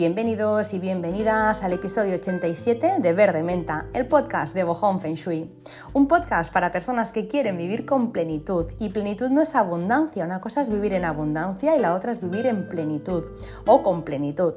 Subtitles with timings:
[0.00, 5.50] Bienvenidos y bienvenidas al episodio 87 de Verde Menta, el podcast de Bohong Feng Shui.
[5.92, 8.64] Un podcast para personas que quieren vivir con plenitud.
[8.78, 12.22] Y plenitud no es abundancia, una cosa es vivir en abundancia y la otra es
[12.22, 13.24] vivir en plenitud
[13.66, 14.54] o con plenitud.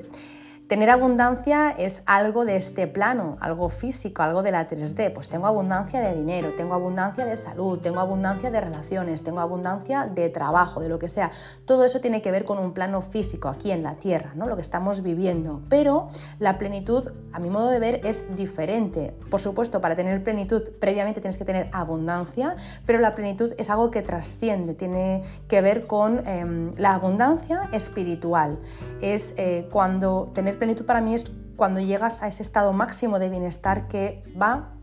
[0.67, 5.11] Tener abundancia es algo de este plano, algo físico, algo de la 3D.
[5.13, 10.05] Pues tengo abundancia de dinero, tengo abundancia de salud, tengo abundancia de relaciones, tengo abundancia
[10.05, 11.31] de trabajo, de lo que sea.
[11.65, 14.47] Todo eso tiene que ver con un plano físico aquí en la Tierra, ¿no?
[14.47, 15.61] lo que estamos viviendo.
[15.67, 16.07] Pero
[16.39, 19.13] la plenitud, a mi modo de ver, es diferente.
[19.29, 23.91] Por supuesto, para tener plenitud previamente tienes que tener abundancia, pero la plenitud es algo
[23.91, 28.59] que trasciende, tiene que ver con em, la abundancia espiritual.
[29.01, 33.29] Es eh, cuando tener plenitud para mí es cuando llegas a ese estado máximo de
[33.29, 34.73] bienestar que va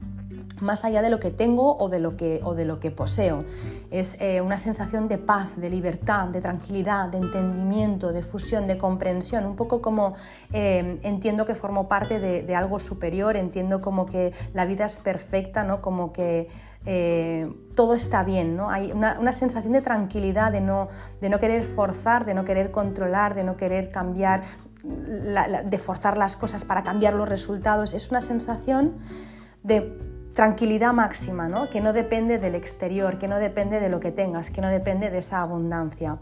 [0.61, 3.45] más allá de lo que tengo o de lo que, o de lo que poseo.
[3.91, 8.79] Es eh, una sensación de paz, de libertad, de tranquilidad, de entendimiento, de fusión, de
[8.79, 10.15] comprensión, un poco como
[10.53, 15.65] eh, entiendo que formo parte de, algo superior, entiendo como que la vida es perfecta,
[15.65, 15.81] ¿no?
[15.81, 16.49] como que
[16.85, 18.71] eh, todo está bien, ¿no?
[18.71, 20.89] hay una, sensación de tranquilidad, de no,
[21.21, 24.43] de no querer forzar, de no querer controlar, de no querer cambiar
[24.83, 28.99] de forzar las cosas para cambiar los resultados, es una sensación
[29.63, 29.99] de
[30.35, 31.69] tranquilidad máxima, ¿no?
[31.69, 35.11] que no depende del exterior, que no depende de lo que tengas, que no depende
[35.11, 36.19] de esa abundancia.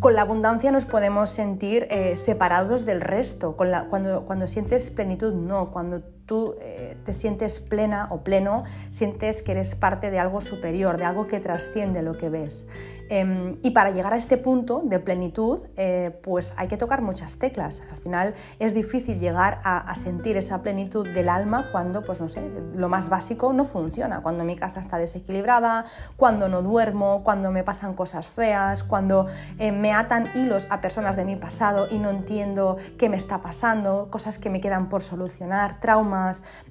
[0.00, 5.70] Con la abundancia nos podemos sentir eh, separados del resto, cuando, cuando sientes plenitud no,
[5.70, 10.98] cuando tú eh, te sientes plena o pleno, sientes que eres parte de algo superior,
[10.98, 12.66] de algo que trasciende lo que ves.
[13.08, 17.38] Em, y para llegar a este punto de plenitud, eh, pues hay que tocar muchas
[17.38, 17.84] teclas.
[17.92, 22.42] Al final es difícil llegar a, sentir esa plenitud del alma cuando, pues no sé,
[22.74, 24.22] lo más básico no funciona.
[24.22, 25.84] Cuando mi casa está desequilibrada,
[26.16, 29.26] cuando no duermo, cuando me pasan cosas feas, cuando
[29.58, 33.40] eh, me atan hilos a personas de mi pasado y no entiendo qué me está
[33.40, 36.15] pasando, cosas que me quedan por solucionar, traumas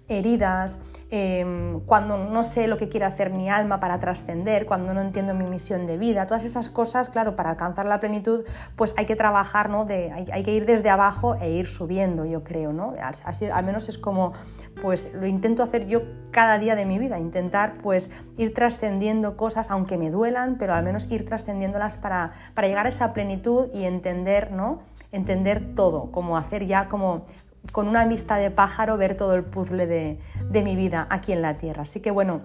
[0.08, 0.80] heridas,
[1.10, 5.34] em, cuando no sé lo que quiere hacer mi alma para trascender, cuando no entiendo
[5.34, 8.44] mi misión de vida, todas esas cosas, claro, para alcanzar la plenitud,
[8.76, 9.88] pues hay que trabajar, ¿no?
[9.90, 12.94] Hay, que ir desde abajo e ir subiendo, yo creo, ¿no?
[13.00, 14.34] Así, al menos es como,
[14.82, 16.02] pues lo intento hacer yo
[16.32, 20.84] cada día de mi vida, intentar pues ir trascendiendo cosas, aunque me duelan, pero al
[20.84, 24.82] menos ir trascendiéndolas para, para llegar a esa plenitud y entender, ¿no?
[25.16, 27.26] entender todo, como hacer ya como
[27.72, 31.58] con una vista de pájaro ver todo el puzzle de, mi vida aquí en la
[31.58, 31.84] Tierra.
[31.84, 32.42] Así que bueno,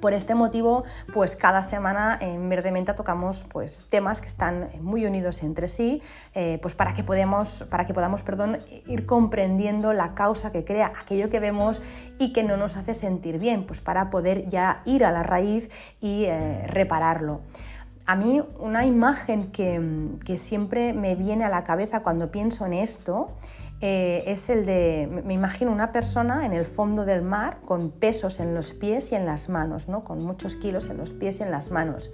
[0.00, 5.04] por este motivo, pues cada semana en Verde Menta tocamos pues, temas que están muy
[5.06, 6.02] unidos entre sí,
[6.34, 10.92] eh, pues para que, podemos, para que podamos perdón, ir comprendiendo la causa que crea
[11.00, 11.82] aquello que vemos
[12.18, 15.68] y que no nos hace sentir bien, pues para poder ya ir a la raíz
[16.00, 17.40] y eh, repararlo.
[18.06, 19.82] A mí una imagen que,
[20.24, 23.28] que siempre me viene a la cabeza cuando pienso en esto
[23.80, 28.40] eh, es el de, me imagino una persona en el fondo del mar con pesos
[28.40, 30.02] en los pies y en las manos, ¿no?
[30.02, 32.10] con muchos kilos en los pies y en las manos.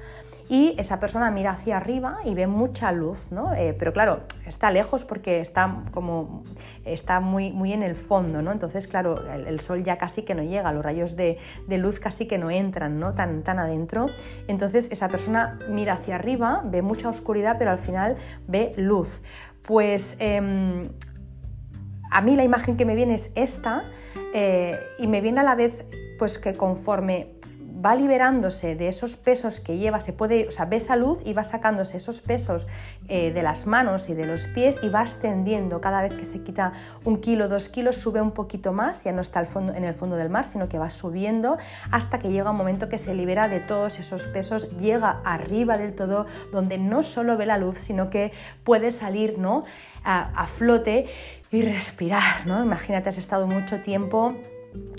[0.47, 3.55] Y esa persona mira hacia arriba y ve mucha luz, ¿no?
[3.55, 6.45] Eh, pero claro, está lejos porque está, como,
[6.85, 8.53] está muy, muy en el fondo, ¿no?
[8.53, 11.39] entonces claro, el, sol ya casi que no llega, los rayos de,
[11.69, 13.15] luz casi que no entran ¿no?
[13.15, 14.07] Tan, tan adentro.
[14.49, 19.23] Entonces esa persona mira hacia arriba, ve mucha oscuridad, pero al final ve luz.
[19.63, 20.91] Pues em,
[22.15, 23.91] a mí la imagen que me viene es esta
[24.33, 25.85] eh, y me viene a la vez
[26.17, 27.34] pues que conforme
[27.85, 31.33] va liberándose de esos pesos que lleva, se puede, o sea, ve esa luz y
[31.33, 32.67] va sacándose esos pesos
[33.09, 36.43] eh, de las manos y de los pies y va ascendiendo cada vez que se
[36.43, 36.73] quita
[37.05, 39.95] un kilo, dos kilos, sube un poquito más, ya no está al fondo, en el
[39.95, 41.59] fondo del mar, sino que va subiendo
[41.91, 45.95] hasta que llega un momento que se libera de todos esos pesos, llega arriba del
[45.95, 48.33] todo, donde no solo ve la luz, sino que
[48.65, 49.65] puede salir, ¿no?
[50.05, 51.07] a, flote
[51.51, 52.63] y respirar, ¿no?
[52.63, 54.35] Imagínate, has estado mucho tiempo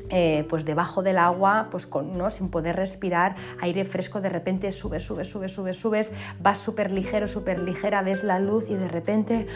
[0.09, 2.30] eh, pues debajo del agua, pues con, ¿no?
[2.30, 7.28] sin poder respirar, aire fresco, de repente subes, subes, subes, subes, subes, vas súper ligero,
[7.28, 9.47] súper ligera, ves la luz y de repente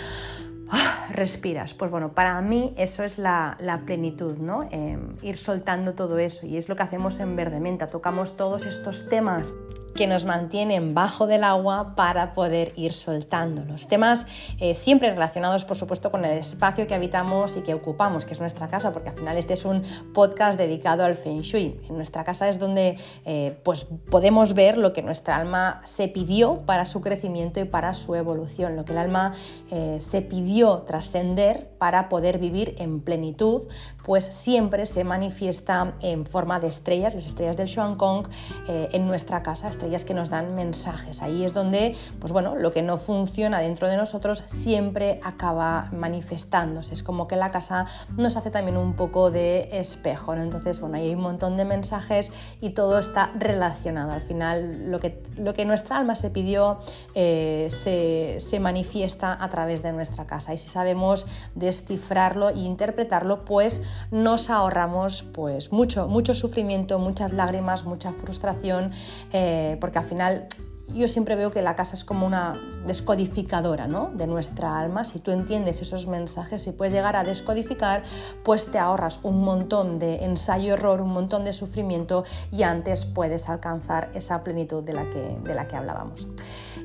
[0.70, 1.08] ¡ah!
[1.12, 1.76] respiras.
[1.76, 4.68] Pues bueno, para mí eso es la, plenitud, ¿no?
[4.72, 8.66] Em, ir soltando todo eso y es lo que hacemos en Verde Menta, tocamos todos
[8.66, 9.54] estos temas
[9.96, 14.28] que nos mantienen bajo del agua para poder ir soltando los temas
[14.60, 18.40] eh, siempre relacionados por supuesto con el espacio que habitamos y que ocupamos, que es
[18.40, 19.84] nuestra casa, porque al final este es un
[20.14, 21.80] podcast dedicado al Feng Shui.
[21.88, 26.62] En nuestra casa es donde eh, pues podemos ver lo que nuestra alma se pidió
[26.66, 29.34] para su crecimiento y para su evolución, lo que el alma
[29.72, 33.64] eh, se pidió trascender para poder vivir en plenitud,
[34.10, 38.28] pues siempre se manifiesta en forma de estrellas, las estrellas del Xuan Kong
[38.68, 41.22] en nuestra casa estrellas que nos dan mensajes.
[41.22, 46.96] Ahí es donde, pues bueno, lo que no funciona dentro de nosotros siempre acaba manifestándose.
[46.96, 47.86] Es como que la casa
[48.18, 50.34] nos hace también un poco de espejo.
[50.34, 52.32] Entonces, bueno, ahí hay un montón de mensajes
[52.62, 54.12] y todo está relacionado.
[54.12, 56.80] Al final, lo que, lo que nuestra alma se pidió
[57.14, 60.52] eh, se, se manifiesta a través de nuestra casa.
[60.52, 67.86] Y si sabemos descifrarlo e interpretarlo, pues nos ahorramos pues mucho, mucho sufrimiento, muchas lágrimas,
[67.86, 68.92] mucha frustración,
[69.32, 70.48] eh, porque al final
[70.96, 72.54] yo siempre veo que la casa es como una
[72.86, 74.12] descodificadora ¿no?
[74.14, 75.04] de nuestra alma.
[75.04, 78.04] Si tú entiendes esos mensajes y puedes llegar a descodificar,
[78.44, 84.10] pues te ahorras un montón de ensayo-error, un montón de sufrimiento y antes puedes alcanzar
[84.14, 86.28] esa plenitud de la que, de la que hablábamos.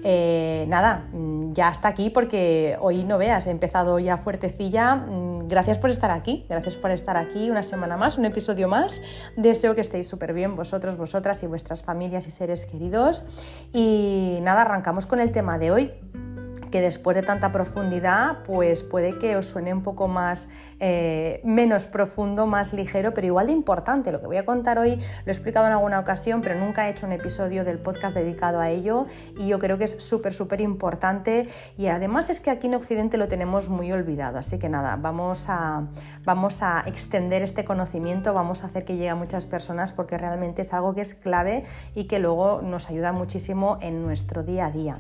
[0.07, 4.97] Eh, nada, mm, ya hasta aquí porque hoy no veas, he empezado ya fuertecilla.
[4.97, 9.01] Mm, gracias por estar aquí, gracias por estar aquí una semana más, un episodio más.
[9.37, 13.25] Deseo que estéis súper bien vosotros, vosotras y vuestras familias y seres queridos.
[13.73, 15.93] Y nada, arrancamos con el tema de hoy
[16.75, 20.49] que después de tanta profundidad, pues puede que os suene un poco más,
[20.81, 24.11] eh, menos profundo, más ligero, pero igual de importante.
[24.11, 26.91] Lo que voy a contar hoy lo he explicado en alguna ocasión, pero nunca he
[26.91, 29.07] hecho un episodio del podcast dedicado a ello
[29.39, 31.49] y yo creo que es súper, súper importante
[31.79, 34.39] y además es que aquí en Occidente lo tenemos muy olvidado.
[34.39, 35.87] Así que nada, vamos a,
[36.25, 40.63] vamos a extender este conocimiento, vamos a hacer que llegue a muchas personas porque realmente
[40.63, 41.63] es algo que es clave
[41.95, 44.99] y que luego nos ayuda muchísimo en nuestro día a día.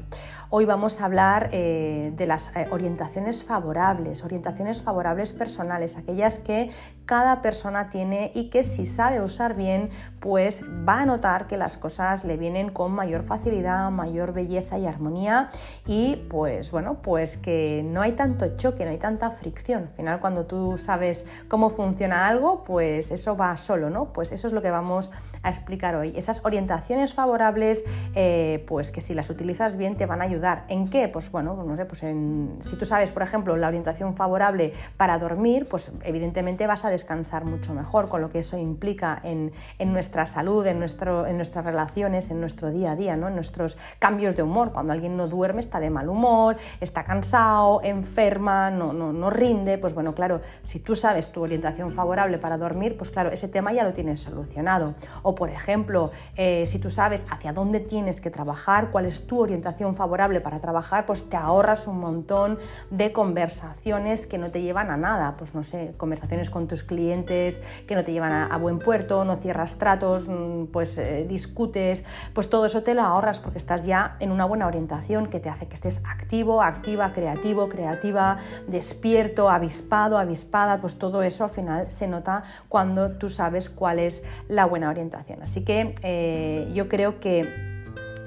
[0.50, 6.70] Hoy vamos a hablar eh, de las eh, orientaciones favorables, orientaciones favorables personales, aquellas que
[7.06, 11.76] cada persona tiene y que si sabe usar bien, pues va a notar que las
[11.76, 15.50] cosas le vienen con mayor facilidad, mayor belleza y armonía
[15.86, 19.84] y pues bueno, pues que no hay tanto choque, no hay tanta fricción.
[19.84, 24.12] Al final cuando tú sabes cómo funciona algo, pues eso va solo, ¿no?
[24.12, 25.10] Pues eso es lo que vamos
[25.42, 26.12] a explicar hoy.
[26.16, 30.33] Esas orientaciones favorables, eh, pues que si las utilizas bien te van a ayudar
[30.68, 31.08] ¿En qué?
[31.08, 35.66] Pues bueno, no sé, pues si tú sabes, por ejemplo, la orientación favorable para dormir,
[35.68, 39.52] pues evidentemente vas a descansar mucho mejor, con lo que eso implica en,
[39.92, 43.28] nuestra salud, en, nuestro, en nuestras relaciones, en nuestro día a día, ¿no?
[43.28, 44.72] en nuestros cambios de humor.
[44.72, 49.78] Cuando alguien no duerme está de mal humor, está cansado, enferma, no, no, no rinde,
[49.78, 53.72] pues bueno, claro, si tú sabes tu orientación favorable para dormir, pues claro, ese tema
[53.72, 54.94] ya lo tienes solucionado.
[55.22, 59.40] O por ejemplo, eh, si tú sabes hacia dónde tienes que trabajar, cuál es tu
[59.40, 62.58] orientación favorable, para trabajar, pues te ahorras un montón
[62.90, 65.36] de conversaciones que no te llevan a nada.
[65.36, 69.36] Pues no sé, conversaciones con tus clientes que no te llevan a, buen puerto, no
[69.36, 74.16] cierras tratos, mm, pues eh, discutes, pues todo eso te lo ahorras porque estás ya
[74.20, 80.18] en una buena orientación que te hace que estés activo, activa, creativo, creativa, despierto, avispado,
[80.18, 84.88] avispada, pues todo eso al final se nota cuando tú sabes cuál es la buena
[84.88, 85.42] orientación.
[85.42, 87.73] Así que eh, yo creo que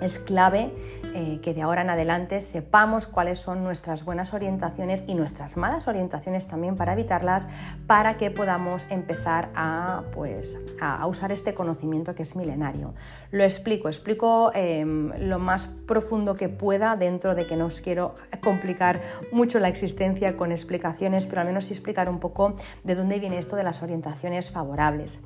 [0.01, 0.71] es clave
[1.13, 5.87] eh, que de ahora en adelante sepamos cuáles son nuestras buenas orientaciones y nuestras malas
[5.87, 7.47] orientaciones también para evitarlas,
[7.87, 12.93] para que podamos empezar a, pues, a usar este conocimiento que es milenario.
[13.31, 18.15] Lo explico, explico em, lo más profundo que pueda dentro de que no os quiero
[18.41, 19.01] complicar
[19.31, 23.55] mucho la existencia con explicaciones, pero al menos explicar un poco de dónde viene esto
[23.55, 25.21] de las orientaciones favorables.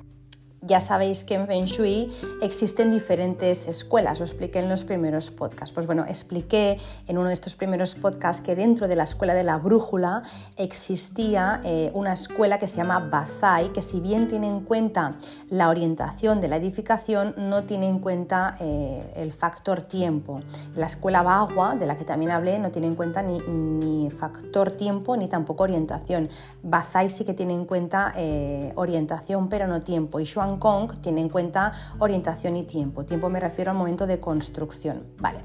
[0.63, 5.73] Ya sabéis que en Feng Shui existen diferentes escuelas, lo expliqué en los primeros podcasts.
[5.73, 9.43] Pues bueno, expliqué en uno de estos primeros podcasts que dentro de la escuela de
[9.43, 10.21] la brújula
[10.57, 15.15] existía eh, una escuela que se llama Bazai, que si bien tiene en cuenta
[15.49, 20.41] la orientación de la edificación, no tiene en cuenta eh, el factor tiempo.
[20.75, 25.17] La escuela Bagua, de la que también hablé, no tiene en cuenta ni, factor tiempo
[25.17, 26.29] ni tampoco orientación.
[26.61, 30.19] Bazai sí que tiene en cuenta eh, orientación, pero no tiempo.
[30.19, 30.25] Y
[30.57, 33.05] Kong tiene en cuenta orientación y tiempo.
[33.05, 35.03] Tiempo me refiero al momento de construcción.
[35.19, 35.39] Vale.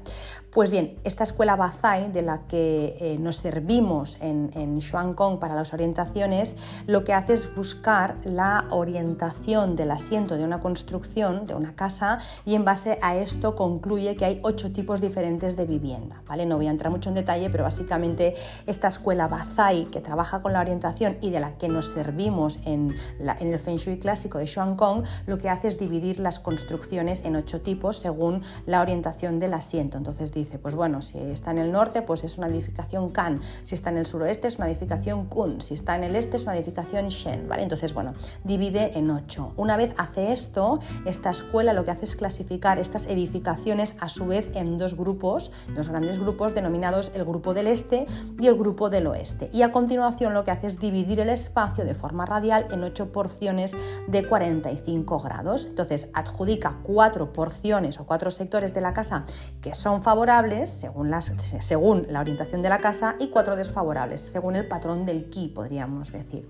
[0.51, 4.79] Pues bien, esta escuela Bazai de la que eh, nos servimos en, en
[5.13, 6.55] Kong para las orientaciones,
[6.87, 12.19] lo que hace es buscar la orientación del asiento de una construcción, de una casa,
[12.43, 16.23] y en base a esto concluye que hay ocho tipos diferentes de vivienda.
[16.27, 16.45] ¿vale?
[16.45, 18.35] No voy a entrar mucho en detalle, pero básicamente
[18.65, 22.95] esta escuela Bazai que trabaja con la orientación y de la que nos servimos en,
[23.19, 27.35] en el Feng Shui clásico de Kong, lo que hace es dividir las construcciones en
[27.35, 29.97] ocho tipos según la orientación del asiento.
[29.97, 33.75] Entonces dice pues bueno, si está en el norte, pues es una edificación Kan, si
[33.75, 36.55] está en el suroeste es una edificación Kun, si está en el este es una
[36.55, 37.63] edificación Shen, ¿vale?
[37.63, 38.13] Entonces, bueno,
[38.43, 39.53] divide en ocho.
[39.57, 44.27] Una vez hace esto, esta escuela lo que hace es clasificar estas edificaciones a su
[44.27, 48.05] vez en dos grupos, dos grandes grupos denominados el grupo del este
[48.39, 49.49] y el grupo del oeste.
[49.53, 53.11] Y a continuación lo que hace es dividir el espacio de forma radial en ocho
[53.11, 53.75] porciones
[54.07, 55.65] de 45 5 grados.
[55.65, 59.25] Entonces, adjudica cuatro porciones o cuatro sectores de la casa
[59.59, 64.55] que son favorables según, las, según la orientación de la casa y cuatro desfavorables según
[64.55, 66.47] el patrón del ki, podríamos decir.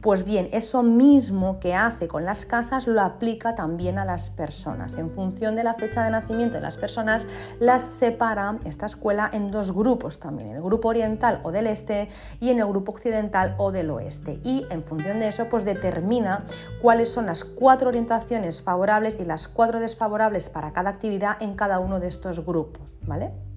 [0.00, 4.96] Pues bien, eso mismo que hace con las casas lo aplica también a las personas.
[4.96, 7.26] En función de la fecha de nacimiento de las personas,
[7.58, 12.08] las separa esta escuela en dos grupos también, en el grupo oriental o del este
[12.40, 14.40] y en el grupo occidental o del oeste.
[14.42, 16.46] Y en función de eso, pues determina
[16.80, 21.78] cuáles son las cuatro orientaciones favorables y las cuatro desfavorables para cada actividad en cada
[21.78, 23.49] uno de estos grupos, ¿vale?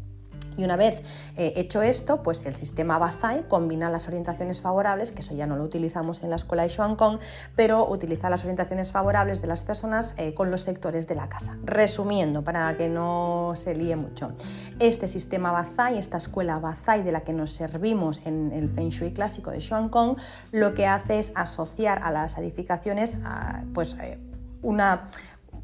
[0.58, 1.04] Y una vez
[1.36, 5.56] eh, hecho esto, pues el sistema Bazai combina las orientaciones favorables, que eso ya no
[5.56, 7.20] lo utilizamos en la escuela de Kong,
[7.56, 11.58] pero utiliza las orientaciones favorables de las personas eh, con los sectores de la casa.
[11.64, 14.34] Resumiendo, para que no se líe mucho,
[14.80, 19.14] este sistema Bazai, esta escuela Bazai de la que nos servimos en el Feng Shui
[19.14, 20.18] clásico de Kong,
[20.52, 23.18] lo que hace es asociar a las edificaciones
[23.74, 24.20] pues, eh,
[24.62, 25.10] una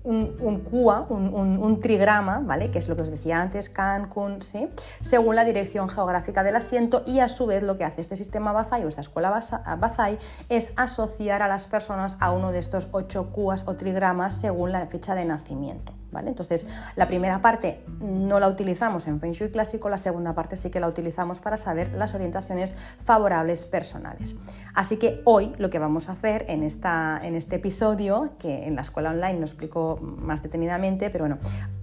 [0.04, 2.72] un, un un, trigrama, ¿vale?
[2.72, 4.70] que es lo que os decía antes, Kan, Kun, ¿sí?
[5.02, 8.52] según la dirección geográfica del asiento y a su vez lo que hace este sistema
[8.52, 9.30] Bazai o esta escuela
[9.78, 10.18] Bazai
[10.50, 14.86] es asociar a las personas a uno de estos ocho cuas o trigramas según la
[14.88, 15.94] fecha de nacimiento.
[16.18, 20.70] Entonces, la primera parte no la utilizamos en Feng Shui clásico, la segunda parte sí
[20.72, 24.36] que la utilizamos para saber las orientaciones favorables personales.
[24.74, 28.76] Así que hoy lo que vamos a hacer en, esta, en este episodio, que en
[28.76, 31.40] la escuela online lo explico más detenidamente, pero bueno,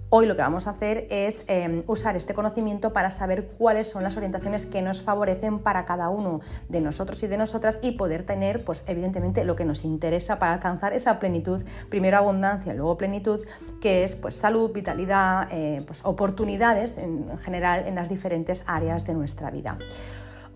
[0.09, 4.03] Hoy lo que vamos a hacer es em, usar este conocimiento para saber cuáles son
[4.03, 6.39] las orientaciones que nos favorecen para cada uno
[6.69, 10.53] de nosotros y de nosotras y poder tener, pues evidentemente, lo que nos interesa para
[10.53, 13.41] alcanzar esa plenitud, primero abundancia, luego plenitud,
[13.81, 19.13] que es pues salud, vitalidad, eh, pues, oportunidades en general en las diferentes áreas de
[19.13, 19.77] nuestra vida.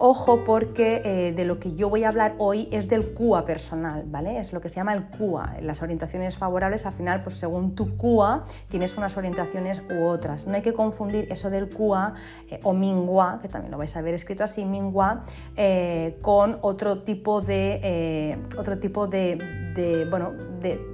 [0.03, 4.03] Ojo porque eh, de lo que yo voy a hablar hoy es del CUA personal,
[4.07, 4.39] ¿vale?
[4.39, 5.57] Es lo que se llama el CUA.
[5.61, 10.47] Las orientaciones favorables, al final, pues según tu CUA, tienes unas orientaciones u otras.
[10.47, 12.15] No hay que confundir eso del CUA
[12.49, 15.23] eh, o Mingua, que también lo vais a ver escrito así, Mingua,
[15.55, 20.31] eh, con otro tipo de, otro tipo de, bueno,
[20.61, 20.90] de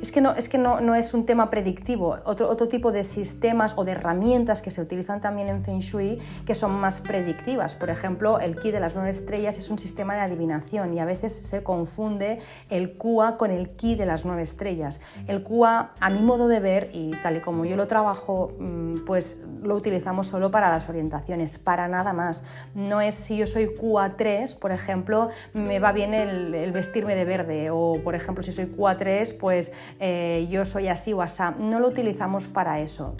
[0.00, 3.74] es que no es, que no, es un tema predictivo, otro, otro tipo de sistemas
[3.76, 7.74] o de herramientas que se utilizan también en Feng Shui que son más predictivas.
[7.74, 11.04] Por ejemplo, el Ki de las nueve estrellas es un sistema de adivinación y a
[11.04, 15.00] veces se confunde el Kua con el Ki de las nueve estrellas.
[15.26, 19.04] El Kua, a mi modo de ver, y tal y como yo lo trabajo, mm,
[19.06, 22.44] pues lo utilizamos solo para las orientaciones, para nada más.
[22.74, 27.24] No es si yo soy QA3, por ejemplo, me va bien el, el vestirme de
[27.24, 29.55] verde, o por ejemplo, si soy QA3, pues
[30.00, 31.42] eh, yo soy así o así.
[31.58, 33.14] No lo utilizamos para eso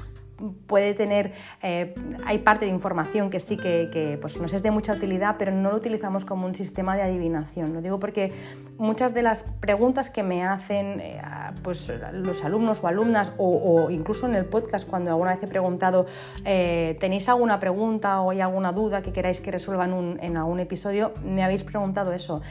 [0.67, 4.93] puede tener, eh, hay parte de información que sí que, pues nos es de mucha
[4.93, 7.73] utilidad, pero no lo utilizamos como un sistema de adivinación.
[7.73, 8.33] Lo digo porque
[8.79, 11.21] muchas de las preguntas que me hacen eh,
[11.63, 16.07] pues, los alumnos o alumnas, o, incluso en el podcast, cuando alguna vez he preguntado,
[16.45, 21.13] ¿tenéis alguna pregunta o hay alguna duda que queráis que resuelva en, en algún episodio?
[21.25, 22.43] Me habéis preguntado eso,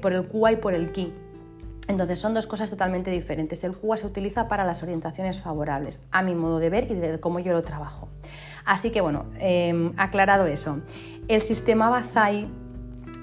[0.00, 1.12] por el QA y por el KI.
[1.86, 3.62] Entonces son dos cosas totalmente diferentes.
[3.64, 7.20] El QA se utiliza para las orientaciones favorables, a mi modo de ver y de
[7.20, 8.08] cómo yo lo trabajo.
[8.64, 10.80] Así que bueno, em, aclarado eso,
[11.28, 12.48] el sistema Bazai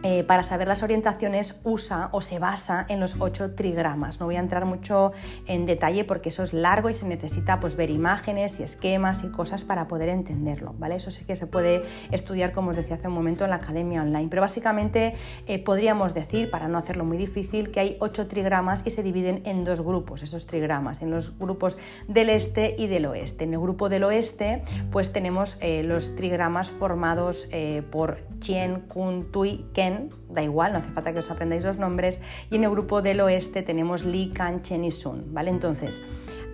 [0.04, 4.20] eh, para saber las orientaciones usa o se basa en los ocho trigramas.
[4.20, 5.12] No voy a entrar mucho
[5.46, 9.30] en detalle porque eso es largo y se necesita pues, ver imágenes y esquemas y
[9.30, 10.74] cosas para poder entenderlo.
[10.80, 10.96] ¿vale?
[10.96, 14.02] Eso sí que se puede estudiar, como os decía hace un momento, en la academia
[14.02, 14.28] online.
[14.28, 15.14] Pero básicamente
[15.46, 19.44] eh, podríamos decir, para no hacerlo muy difícil, que hay ocho trigramas y se dividen
[19.46, 21.78] en dos grupos, esos trigramas, en los grupos
[22.08, 23.44] del este y del oeste.
[23.44, 27.48] En el grupo del oeste pues tenemos eh, los trigramas formados
[27.92, 29.91] por Chien, Kun, Tui, Ken
[30.30, 32.20] da igual, no hace falta que os aprendáis los nombres,
[32.50, 35.50] y en el grupo del oeste tenemos Li, Kan, Chen y Sun, ¿vale?
[35.50, 36.02] Entonces,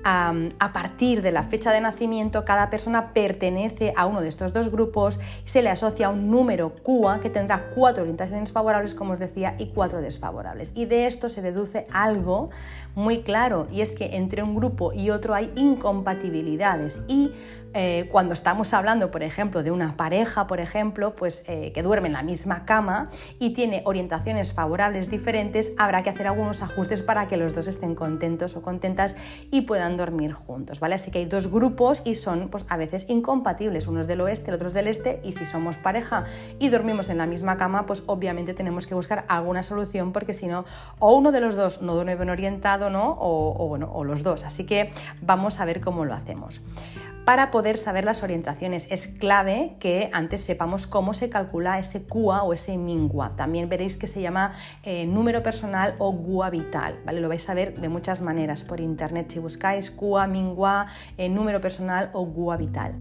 [0.10, 4.72] a partir de la fecha de nacimiento, cada persona pertenece a uno de estos dos
[4.72, 9.20] grupos y se le asocia un número QA que tendrá cuatro orientaciones favorables, como os
[9.20, 10.72] decía, y cuatro desfavorables.
[10.76, 12.52] Y de esto se deduce algo
[12.96, 17.02] muy claro, y es que entre un grupo y otro hay incompatibilidades.
[17.10, 17.34] Y
[17.74, 22.08] eh, cuando estamos hablando, por ejemplo, de una pareja, por ejemplo, pues eh, que duerme
[22.08, 23.10] en la misma cama
[23.40, 27.96] y tiene orientaciones favorables diferentes, habrá que hacer algunos ajustes para que los dos estén
[27.96, 29.16] contentos o contentas
[29.52, 30.96] y puedan dormir juntos, ¿vale?
[30.96, 34.74] Así que hay dos grupos y son pues, a veces incompatibles, unos del oeste, otros
[34.74, 36.26] del este, y si somos pareja
[36.60, 40.48] y dormimos en la misma cama, pues obviamente tenemos que buscar alguna solución porque si
[40.48, 40.66] no,
[41.00, 43.18] o uno de los dos no duerme bien orientado, ¿no?
[43.20, 44.44] O, bueno, o los dos.
[44.44, 46.62] Así que vamos a ver cómo lo hacemos.
[47.28, 48.88] Para poder saber las orientaciones.
[48.90, 53.36] Es clave que antes sepamos cómo se calcula ese QA o ese MINGUA.
[53.36, 54.54] También veréis que se llama
[54.84, 57.02] eh, número personal o GUA vital.
[57.06, 57.20] ¿vale?
[57.20, 61.60] Lo vais a ver de muchas maneras por internet si buscáis QA, MINGUA, eh, número
[61.60, 62.96] personal o GUA vital.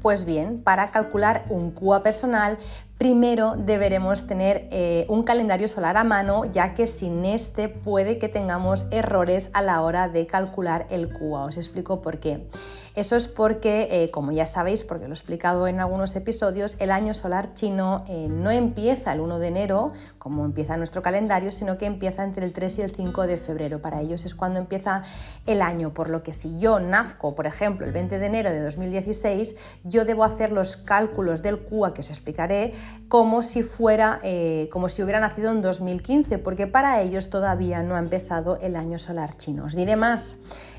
[0.00, 2.58] Pues bien, para calcular un QA personal
[2.98, 8.28] primero deberemos tener eh, un calendario solar a mano, ya que sin este puede que
[8.28, 11.44] tengamos errores a la hora de calcular el QA.
[11.44, 12.46] Os explico por qué.
[12.94, 16.92] Eso es porque, eh, como ya sabéis, porque lo he explicado en algunos episodios, el
[16.92, 21.76] año solar chino eh, no empieza el 1 de enero, como empieza nuestro calendario, sino
[21.76, 23.80] que empieza entre el 3 y el 5 de febrero.
[23.80, 25.02] Para ellos es cuando empieza
[25.44, 28.62] el año, por lo que si yo nazco, por ejemplo, el 20 de enero de
[28.62, 32.74] 2016, yo debo hacer los cálculos del QA que os explicaré
[33.08, 37.96] como si fuera, eh, como si hubiera nacido en 2015, porque para ellos todavía no
[37.96, 39.64] ha empezado el año solar chino.
[39.66, 40.36] Os diré más.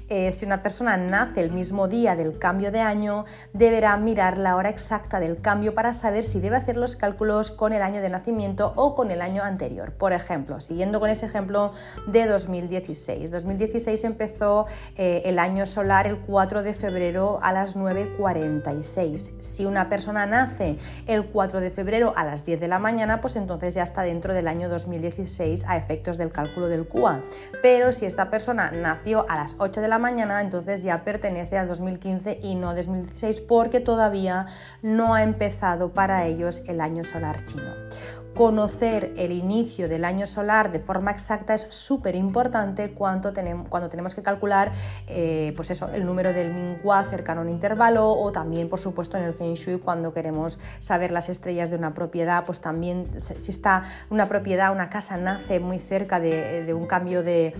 [0.08, 4.56] Eh, si una persona nace el mismo día del cambio de año, deberá mirar la
[4.56, 8.10] hora exacta del cambio para saber si debe hacer los cálculos con el año de
[8.10, 9.94] nacimiento o con el año anterior.
[9.94, 11.74] Por ejemplo, siguiendo con ese ejemplo
[12.06, 13.32] de 2016.
[13.32, 19.42] 2016 empezó eh, el año solar el 4 de febrero a las 9.46.
[19.42, 23.36] Si una persona nace el 4 de febrero a las 10 de la mañana, pues
[23.36, 27.22] entonces ya está dentro del año 2016 a efectos del cálculo del QA.
[27.64, 31.68] Pero si esta persona nació a las 8 de la mañana, entonces ya pertenece al
[31.68, 34.46] 2015 y no 2016 porque todavía
[34.82, 37.72] no ha empezado para ellos el año solar chino
[38.36, 44.22] conocer el inicio del año solar de forma exacta es súper importante cuando tenemos, que
[44.22, 44.74] calcular
[45.08, 49.18] eh, pues eso, el número del Minghua cercano a un intervalo o también, por supuesto,
[49.18, 53.52] en el Feng Shui cuando queremos saber las estrellas de una propiedad, pues también si
[53.52, 57.54] está una propiedad, una casa nace muy cerca de, un cambio de,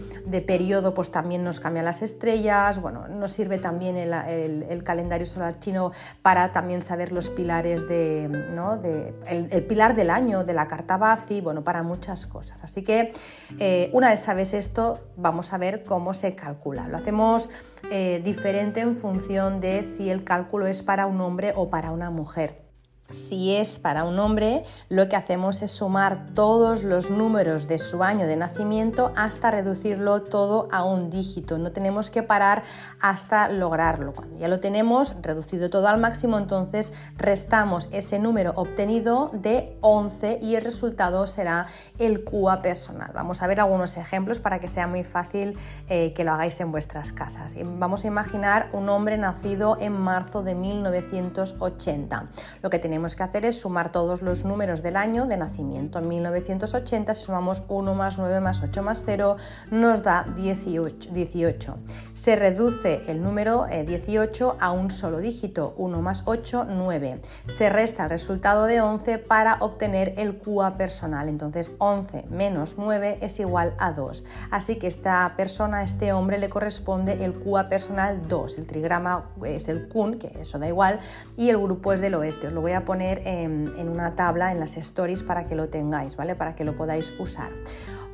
[0.46, 2.82] periodo, pues también nos cambian las estrellas.
[2.82, 5.92] Bueno, nos sirve también el, calendario solar chino
[6.22, 8.78] para también saber los pilares de, ¿no?
[8.78, 12.64] de el pilar del año, de la carta Bazi, bueno, para muchas cosas.
[12.64, 13.14] Así que
[13.60, 16.88] eh, una vez sabes esto, vamos a ver cómo se calcula.
[16.88, 17.50] Lo hacemos
[17.92, 22.10] eh, diferente en función de si el cálculo es para un hombre o para una
[22.10, 22.65] mujer.
[23.12, 28.02] Si es para un hombre, lo que hacemos es sumar todos los números de su
[28.02, 31.60] año de nacimiento hasta reducirlo todo a un dígito.
[31.60, 32.64] No tenemos que parar
[33.00, 34.12] hasta lograrlo.
[34.12, 40.40] Cuando ya lo tenemos reducido todo al máximo, entonces restamos ese número obtenido de 11
[40.42, 41.68] y el resultado será
[42.00, 43.12] el QA personal.
[43.14, 46.72] Vamos a ver algunos ejemplos para que sea muy fácil eh, que lo hagáis en
[46.72, 47.54] vuestras casas.
[47.64, 52.30] Vamos a imaginar un hombre nacido en marzo de 1980.
[52.64, 56.00] Lo que tenemos tenemos que hacer es sumar todos los números del año de nacimiento.
[56.00, 59.36] En 1980, si sumamos 1 más 9 más 8 más 0,
[59.70, 61.10] nos da 18.
[61.12, 61.78] 18.
[62.14, 67.20] Se reduce el número 18 eh, a un solo dígito, 1 más 8, 9.
[67.48, 71.28] Se resta el resultado de 11 para obtener el QA personal.
[71.28, 74.24] Entonces 11 menos 9 es igual a 2.
[74.52, 78.58] Así que esta persona, este hombre, le corresponde el QA personal 2.
[78.58, 81.02] El trigrama es el KUN, que eso da igual,
[81.36, 82.48] y el grupo es del oeste.
[82.48, 85.70] Os lo voy a poner en, en una tabla en las stories para que lo
[85.70, 86.36] tengáis, ¿vale?
[86.36, 87.52] Para que lo podáis usar.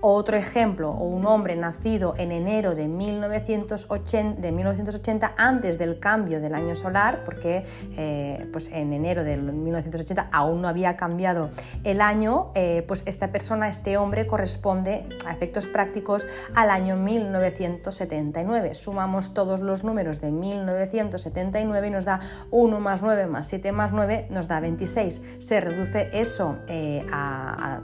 [0.04, 6.56] Otro ejemplo, un hombre nacido en enero de 1980, de 1980 antes del cambio del
[6.56, 7.66] año solar, porque
[7.98, 11.52] eh, pues en enero de 1980 aún no había cambiado
[11.84, 18.74] el año, eh, pues esta persona, este hombre, corresponde a efectos prácticos al año 1979.
[18.74, 23.92] Sumamos todos los números de 1979 y nos da 1 más 9 más 7 más
[23.92, 25.22] 9, nos da 26.
[25.38, 27.82] Se reduce eso eh, a,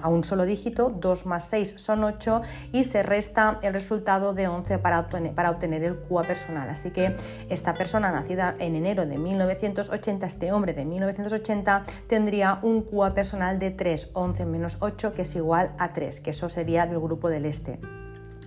[0.00, 4.48] a, un solo dígito, 2 más 6 son 8 y se resta el resultado de
[4.48, 6.68] 11 para obtener, para obtener el QA personal.
[6.70, 7.16] Así que
[7.48, 13.58] esta persona nacida en enero de 1980, este hombre de 1980, tendría un QA personal
[13.58, 17.28] de 3, 11 menos 8, que es igual a 3, que eso sería del grupo
[17.28, 17.78] del este.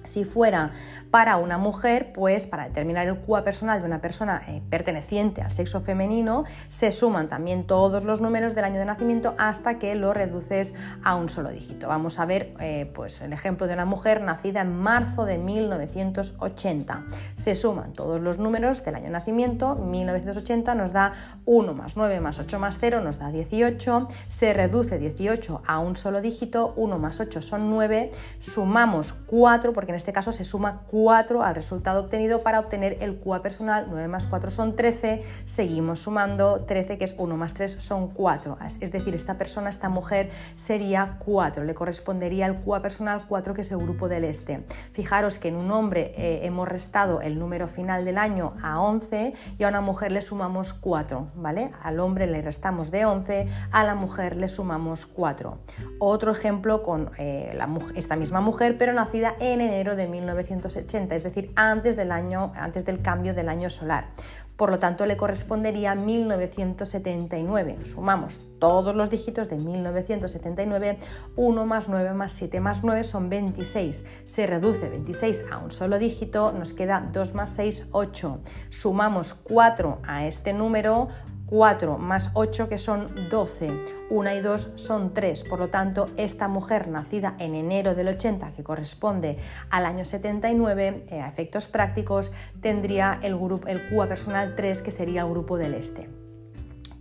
[0.07, 0.71] Si fuera
[1.11, 5.51] para una mujer, pues para determinar el QA personal de una persona eh, perteneciente al
[5.51, 10.13] sexo femenino, se suman también todos los números del año de nacimiento hasta que lo
[10.13, 11.89] reduces a un solo dígito.
[11.89, 17.03] Vamos a ver eh, pues el ejemplo de una mujer nacida en marzo de 1980.
[17.35, 21.13] Se suman todos los números del año de nacimiento, 1980 nos da
[21.45, 25.97] 1 más 9 más 8 más 0 nos da 18, se reduce 18 a un
[25.97, 31.43] solo dígito, 1 más 8 son 9, sumamos 4 porque este caso se suma 4
[31.43, 33.87] al resultado obtenido para obtener el QA personal.
[33.89, 38.57] 9 más 4 son 13, seguimos sumando 13 que es 1 más 3 son 4.
[38.81, 43.61] Es decir, esta persona, esta mujer sería 4, le correspondería el QA personal 4 que
[43.61, 44.63] es el grupo del este.
[44.91, 49.33] Fijaros que en un hombre eh, hemos restado el número final del año a 11
[49.57, 51.71] y a una mujer le sumamos 4, ¿vale?
[51.81, 55.57] Al hombre le restamos de 11, a la mujer le sumamos 4.
[55.99, 57.57] Otro ejemplo con eh,
[57.95, 62.83] esta misma mujer, pero nacida en enero de 1980, es decir, antes del, año, antes
[62.85, 64.09] del cambio del año solar.
[64.55, 67.85] Por lo tanto, le correspondería 1979.
[67.85, 70.97] Sumamos todos los dígitos de 1979,
[71.35, 74.05] 1 más 9 más 7 más 9 son 26.
[74.25, 78.39] Se reduce 26 a un solo dígito, nos queda 2 más 6, 8.
[78.69, 81.09] Sumamos 4 a este número,
[81.47, 83.71] 4 más 8 que son 12,
[84.09, 88.53] 1 y 2 son 3, por lo tanto esta mujer nacida en enero del 80
[88.53, 89.37] que corresponde
[89.69, 92.31] al año 79 eh, a efectos prácticos
[92.61, 96.26] tendría el, grupo, el QA personal 3 que sería el grupo del este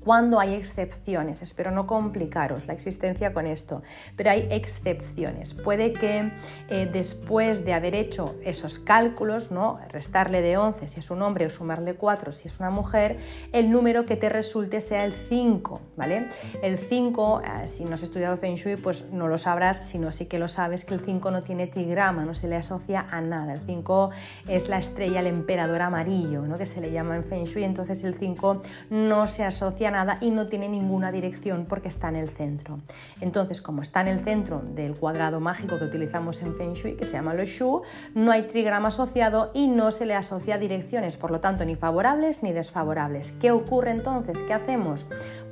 [0.07, 1.43] cuando hay excepciones.
[1.43, 3.83] Espero no complicaros la existencia con esto,
[4.15, 5.53] pero hay excepciones.
[5.53, 6.31] Puede que
[6.69, 9.81] eh, después de haber hecho esos cálculos, ¿no?
[9.91, 13.17] restarle de 11 si es un hombre o sumarle 4 si es una mujer,
[13.53, 15.81] el número que te resulte sea el 5.
[15.97, 16.29] ¿vale?
[16.63, 20.27] El 5, eh, si no has estudiado Feng Shui, pues no lo sabrás, sino sí
[20.27, 23.55] que lo sabes que el 5 no tiene tigrama, no se le asocia a nada.
[23.55, 24.11] El 5
[24.47, 26.59] es la estrella, el emperador amarillo, ¿no?
[26.59, 30.31] que se le llama en Feng Shui, entonces el 5 no se asocia a y
[30.31, 32.81] no tiene ninguna dirección porque está en el centro.
[33.21, 37.05] Entonces, como está en el centro del cuadrado mágico que utilizamos en Feng Shui, que
[37.05, 37.83] se llama lo Shu,
[38.15, 42.43] no hay trigrama asociado y no se le asocia direcciones, por lo tanto, ni favorables
[42.43, 43.33] ni desfavorables.
[43.33, 44.43] ¿Qué ocurre entonces?
[44.43, 45.07] ¿Qué hacemos?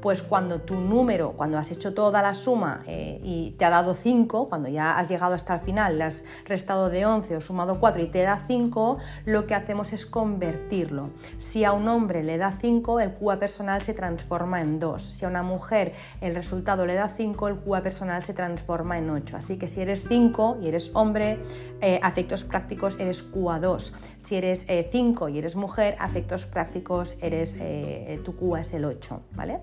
[0.04, 3.94] Pues cuando tu número, cuando has hecho toda la suma eh, y te ha dado
[3.94, 7.80] 5, cuando ya has llegado hasta el final, le has restado de 11 o sumado
[7.80, 11.08] 4 y te da 5, lo que hacemos es convertirlo.
[11.38, 15.02] Si a un hombre le da 5, el QA personal se transforma en 2.
[15.02, 19.08] Si a una mujer el resultado le da 5, el QA personal se transforma en
[19.08, 19.38] 8.
[19.38, 21.38] Así que si eres 5 y eres hombre,
[21.80, 23.94] eh, afectos prácticos eres QA2.
[24.18, 28.84] Si eres 5 eh, y eres mujer, afectos prácticos eres eh, tu QA es el
[28.84, 29.22] 8.
[29.32, 29.60] ¿vale?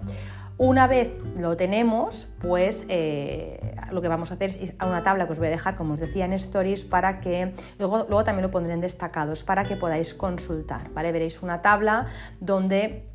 [0.63, 5.31] Una vez lo tenemos, pues lo que vamos a hacer es a una tabla que
[5.31, 8.51] os voy a dejar, como os decía en Stories, para que luego, luego también lo
[8.51, 10.91] pondré en destacados para que podáis consultar.
[10.91, 11.11] ¿vale?
[11.11, 12.05] Veréis una tabla
[12.39, 13.10] donde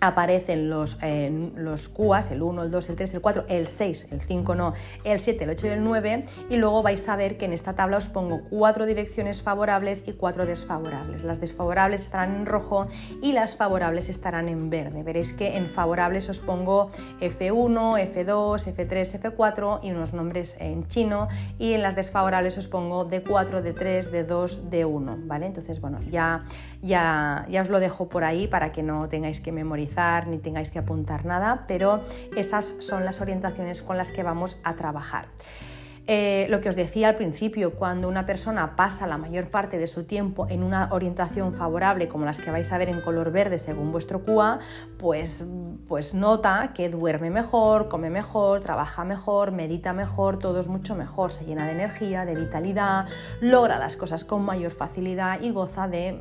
[0.00, 4.08] aparecen los, eh, los QAs, el 1, el 2, el 3, el 4, el 6,
[4.10, 7.36] el 5 no, el 7, el 8 y el 9 y luego vais a ver
[7.36, 11.22] que en esta tabla os pongo cuatro direcciones favorables y cuatro desfavorables.
[11.22, 12.86] Las desfavorables estarán en rojo
[13.22, 15.02] y las favorables estarán en verde.
[15.02, 21.28] Veréis que en favorables os pongo F1, F2, F3, F4 y unos nombres en chino
[21.58, 25.46] y en las desfavorables os pongo D4, D3, D2, D1, ¿vale?
[25.46, 26.44] Entonces, bueno, ya,
[26.82, 29.89] ya, ya os lo dejo por ahí para que no tengáis que memorizar
[30.26, 32.04] ni tengáis que apuntar nada, pero
[32.36, 35.26] esas son las orientaciones con las que vamos a trabajar.
[36.06, 39.86] Eh, lo que os decía al principio, cuando una persona pasa la mayor parte de
[39.86, 43.58] su tiempo en una orientación favorable, como las que vais a ver en color verde
[43.58, 44.58] según vuestro QA,
[44.98, 45.44] pues,
[45.86, 51.32] pues nota que duerme mejor, come mejor, trabaja mejor, medita mejor, todo es mucho mejor,
[51.32, 53.06] se llena de energía, de vitalidad,
[53.40, 56.18] logra las cosas con mayor facilidad y goza de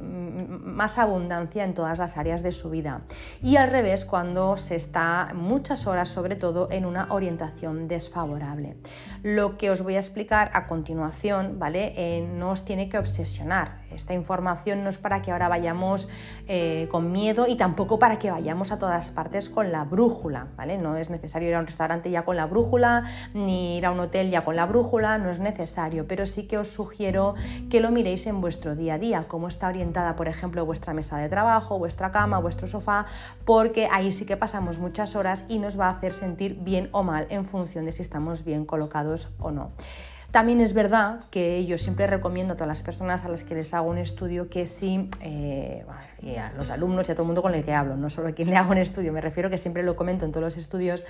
[0.49, 3.01] más abundancia en todas las áreas de su vida.
[3.41, 8.77] Y al revés, cuando se está muchas horas, sobre todo en una orientación desfavorable.
[9.23, 11.93] Lo que voy a explicar a continuación, ¿vale?
[11.95, 13.81] Eh, no os tiene que obsesionar.
[13.91, 16.07] Esta información no es para que ahora vayamos
[16.47, 20.77] eh, con miedo y tampoco para que vayamos a todas partes con la brújula, ¿vale?
[20.77, 23.99] No es necesario ir a un restaurante ya con la brújula, ni ir a un
[23.99, 27.35] hotel ya con la brújula, no es necesario, pero sí que os sugiero
[27.69, 31.17] que lo miréis en vuestro día a día, cómo está orientada, por ejemplo, vuestra mesa
[31.17, 33.05] de trabajo, vuestra cama, vuestro sofá,
[33.45, 37.03] porque ahí sí que pasamos muchas horas y nos va a hacer sentir bien o
[37.03, 39.71] mal en función de si estamos bien colocados o no.
[40.31, 43.73] También es verdad que yo siempre recomiendo a todas las personas a las que les
[43.73, 45.83] hago un estudio que si, eh,
[46.37, 48.31] a los alumnos y a todo el mundo con el que hablo, no solo a
[48.33, 51.03] quien le hago un estudio, me refiero que siempre lo comento en todos los estudios,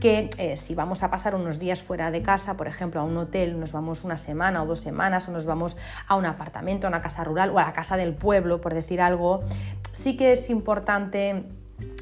[0.00, 3.16] que eh, si vamos a pasar unos días fuera de casa, por ejemplo, a un
[3.16, 6.90] hotel, nos vamos una semana o dos semanas, o nos vamos a un apartamento, a
[6.90, 9.44] una casa rural o a la casa del pueblo, por decir algo,
[9.92, 11.44] sí que es importante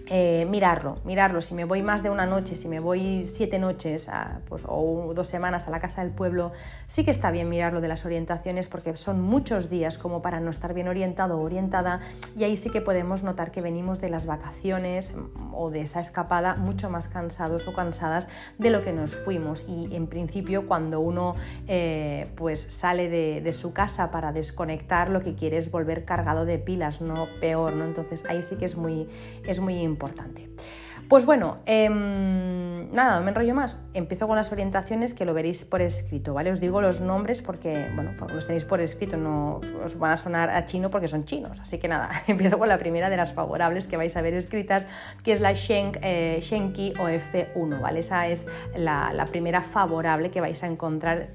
[0.09, 1.41] eh, mirarlo, mirarlo.
[1.41, 4.09] Si me voy más de una noche, si me voy siete noches
[4.49, 6.53] pues, o dos semanas a la casa del pueblo,
[6.87, 10.51] sí que está bien mirarlo de las orientaciones porque son muchos días como para no
[10.51, 12.01] estar bien orientado o orientada
[12.39, 15.13] y ahí sí que podemos notar que venimos de las vacaciones
[15.53, 19.97] o de esa escapada mucho más cansados o cansadas de lo que nos fuimos y
[19.97, 21.35] en principio cuando uno
[21.67, 26.45] eh, pues sale de, de, su casa para desconectar lo que quiere es volver cargado
[26.45, 27.85] de pilas, no peor, ¿no?
[27.85, 29.09] Entonces ahí sí que es muy,
[29.47, 30.49] es muy importante importante.
[31.09, 33.77] Pues bueno, em, nada, no me enrollo más.
[33.95, 36.51] Empiezo con las orientaciones que lo veréis por escrito, ¿vale?
[36.51, 40.51] Os digo los nombres porque, bueno, los tenéis por escrito, no os van a sonar
[40.51, 41.61] a chino porque son chinos.
[41.61, 44.89] Así que nada, empiezo con la primera de las favorables que vais a ver escritas,
[45.23, 48.01] que es la Shen, eh, Shenki OF1, ¿vale?
[48.01, 51.29] Esa es la, primera favorable que vais a encontrar.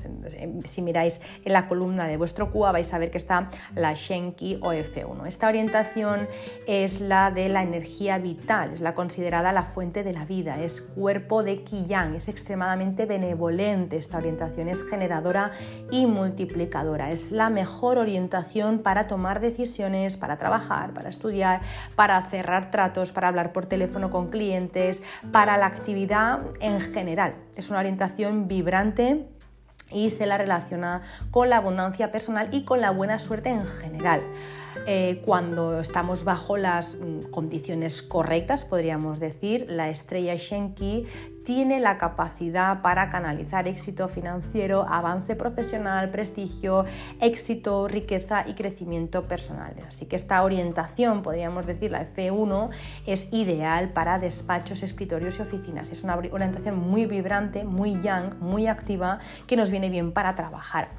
[0.66, 4.60] Si miráis en la columna de vuestro QA vais a ver que está la Shenki
[4.60, 5.28] OF1.
[5.28, 6.28] Esta orientación
[6.68, 10.82] es la de la energía vital, es la considerada la fuente de la vida, es
[10.82, 15.52] cuerpo de Qiyang, es extremadamente benevolente esta orientación, es generadora
[15.92, 21.62] y multiplicadora, es la mejor orientación para tomar decisiones, para trabajar, para estudiar,
[21.96, 27.36] para cerrar tratos, para hablar por teléfono con clientes, para la actividad en general.
[27.56, 29.28] Es una orientación vibrante
[29.92, 34.22] y se la relaciona con la abundancia personal y con la buena suerte en general.
[34.88, 41.06] Eh, cuando estamos bajo las mm, condiciones correctas, podríamos decir, la estrella Shenki
[41.46, 46.86] tiene la capacidad para canalizar éxito financiero, avance profesional, prestigio,
[47.20, 49.74] éxito, riqueza y crecimiento personal.
[49.88, 52.70] Así que esta orientación, podríamos decir, la F1,
[53.06, 55.92] es ideal para despachos, escritorios y oficinas.
[55.92, 60.90] Es una orientación muy vibrante, muy young, muy activa, que nos viene bien para trabajar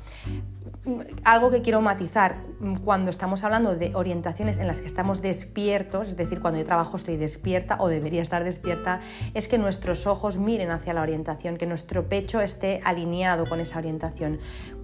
[1.24, 2.36] algo que quiero matizar,
[2.84, 6.96] cuando estamos hablando de orientaciones en las que estamos despiertos, es decir, cuando yo trabajo
[6.96, 9.00] estoy despierta o debería estar despierta,
[9.34, 13.78] es que nuestros ojos miren hacia la orientación, que nuestro pecho esté alineado con esa
[13.78, 14.40] orientación.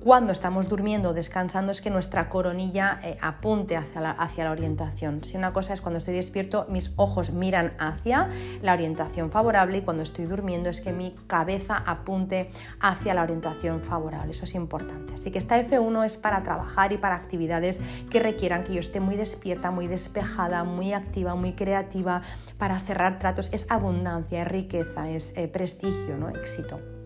[0.08, 5.22] Cuando estamos durmiendo o descansando es que nuestra coronilla eh, apunte hacia la, orientación.
[5.22, 8.30] Si una cosa es cuando estoy despierto, mis ojos miran hacia
[8.62, 13.82] la orientación favorable y cuando estoy durmiendo es que mi cabeza apunte hacia la orientación
[13.82, 14.30] favorable.
[14.30, 15.12] Eso es importante.
[15.12, 19.00] Así que esta F1 es para trabajar y para actividades que requieran que yo esté
[19.00, 22.22] muy despierta, muy despejada, muy activa, muy creativa
[22.56, 23.50] para cerrar tratos.
[23.52, 26.30] Es abundancia, es riqueza, es eh, prestigio, ¿no?
[26.30, 26.97] éxito.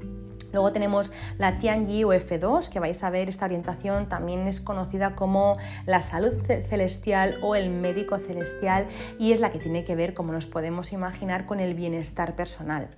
[0.52, 5.56] Luego tenemos la Tianyi UF2, que vais a ver esta orientación también es conocida como
[5.86, 6.32] la salud
[6.68, 8.86] celestial o el médico celestial
[9.18, 12.88] y es la que tiene que ver, como nos podemos imaginar, con el bienestar personal.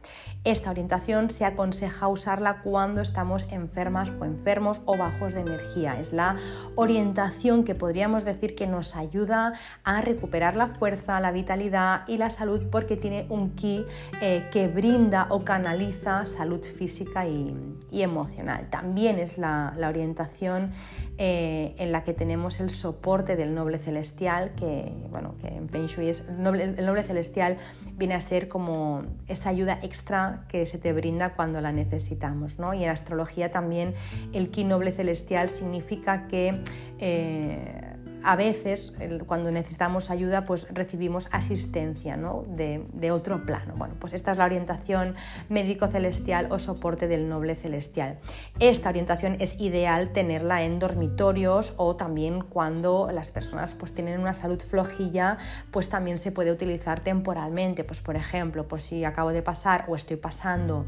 [0.44, 5.98] Esta orientación se aconseja usarla cuando estamos enfermas o enfermos o bajos de energía.
[6.00, 6.36] Es la
[6.74, 9.52] orientación que podríamos decir que nos ayuda
[9.84, 13.84] a recuperar la fuerza, la vitalidad y la salud porque tiene un ki
[14.20, 17.43] eh, que brinda o canaliza salud física y
[17.90, 18.68] y, emocional.
[18.70, 20.72] También es la, orientación
[21.18, 25.86] eh, en la que tenemos el soporte del noble celestial, que, bueno, que en Feng
[25.86, 27.58] Shui es, el noble, celestial
[27.96, 32.58] viene a ser como esa ayuda extra que se te brinda cuando la necesitamos.
[32.58, 32.74] ¿no?
[32.74, 33.94] Y en astrología también
[34.32, 36.62] el ki noble celestial significa que...
[36.98, 37.83] Eh,
[38.24, 38.92] a veces
[39.26, 43.74] cuando necesitamos ayuda pues recibimos asistencia de, otro plano.
[43.76, 45.14] Bueno, pues esta es la orientación
[45.48, 48.18] médico celestial o soporte del noble celestial.
[48.58, 54.32] Esta orientación es ideal tenerla en dormitorios o también cuando las personas pues tienen una
[54.32, 55.38] salud flojilla
[55.70, 57.84] pues también se puede utilizar temporalmente.
[57.84, 60.86] Pues por ejemplo, pues si acabo de pasar o estoy pasando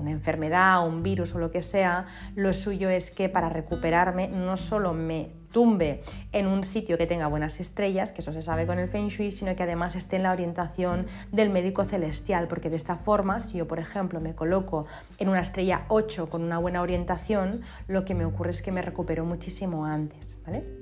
[0.00, 4.56] una enfermedad, un virus o lo que sea, lo suyo es que para recuperarme no
[4.56, 8.78] solo me tumbe en un sitio que tenga buenas estrellas, que eso se sabe con
[8.78, 12.76] el Feng Shui, sino que además esté en la orientación del médico celestial, porque de
[12.76, 14.86] esta forma, si yo por ejemplo me coloco
[15.18, 18.82] en una estrella 8 con una buena orientación, lo que me ocurre es que me
[18.82, 20.79] recupero muchísimo antes, ¿vale?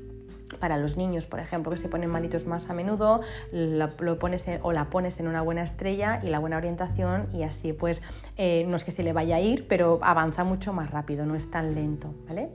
[0.60, 3.20] Para los niños, por ejemplo, que se ponen malitos más a menudo,
[3.52, 7.72] lo, pones o la pones en una buena estrella y la buena orientación y así
[7.72, 8.02] pues
[8.36, 11.34] eh, no es que se le vaya a ir, pero avanza mucho más rápido, no
[11.34, 12.50] es tan lento, ¿vale?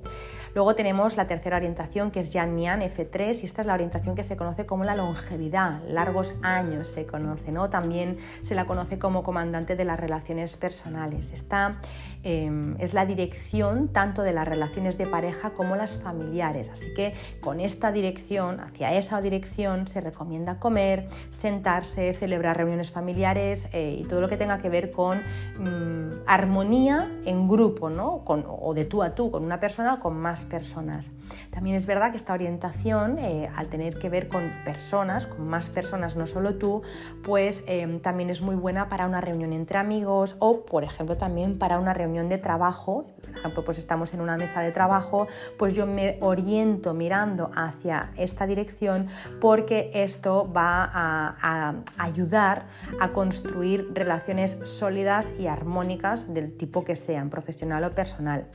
[0.56, 4.14] Luego tenemos la tercera orientación que es Yan Nian F3 y esta es la orientación
[4.14, 7.72] que se conoce como la longevidad, largos años se conoce, ¿no?
[7.72, 11.32] También se la conoce como comandante de las relaciones personales.
[11.32, 11.80] Esta
[12.24, 17.14] em, es la dirección tanto de las relaciones de pareja como las familiares, así que
[17.42, 24.04] con esta dirección, hacia esa dirección, se recomienda comer, sentarse, celebrar reuniones familiares eh, y
[24.04, 28.24] todo lo que tenga que ver con mm, armonía en grupo, ¿no?
[28.26, 31.12] Con, o de tú a tú, con una persona o con más personas.
[31.52, 35.70] También es verdad que esta orientación, eh, al tener que ver con personas, con más
[35.70, 36.82] personas, no solo tú,
[37.24, 41.58] pues em, también es muy buena para una reunión entre amigos o, por ejemplo, también
[41.58, 43.08] para una reunión de trabajo.
[43.22, 48.12] Por ejemplo, pues estamos en una mesa de trabajo, pues yo me oriento mirando hacia
[48.16, 49.08] esta dirección
[49.42, 52.68] porque esto va a ayudar
[53.00, 58.46] a construir relaciones sólidas y armónicas del tipo que sean, profesional o personal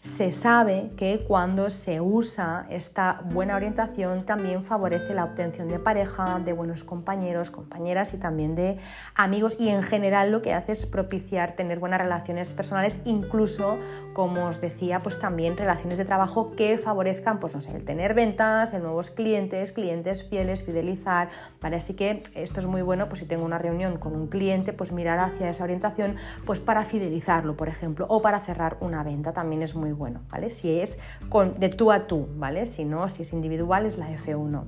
[0.00, 6.40] se sabe que cuando se usa esta buena orientación también favorece la obtención de pareja,
[6.42, 8.78] de buenos compañeros, compañeras y también de
[9.14, 13.76] amigos y en general lo que hace es propiciar tener buenas relaciones personales, incluso
[14.14, 18.14] como os decía, pues también relaciones de trabajo que favorezcan, pues no sé, el tener
[18.14, 21.28] ventas, el nuevos clientes, clientes fieles, fidelizar,
[21.60, 21.76] ¿vale?
[21.76, 24.92] Así que esto es muy bueno, pues si tengo una reunión con un cliente, pues
[24.92, 29.62] mirar hacia esa orientación, pues para fidelizarlo, por ejemplo, o para cerrar una venta también
[29.62, 30.50] es muy bueno, ¿vale?
[30.50, 30.98] Si es
[31.28, 32.66] con, de tú a tú, ¿vale?
[32.66, 34.64] Si no, si es individual es la F1.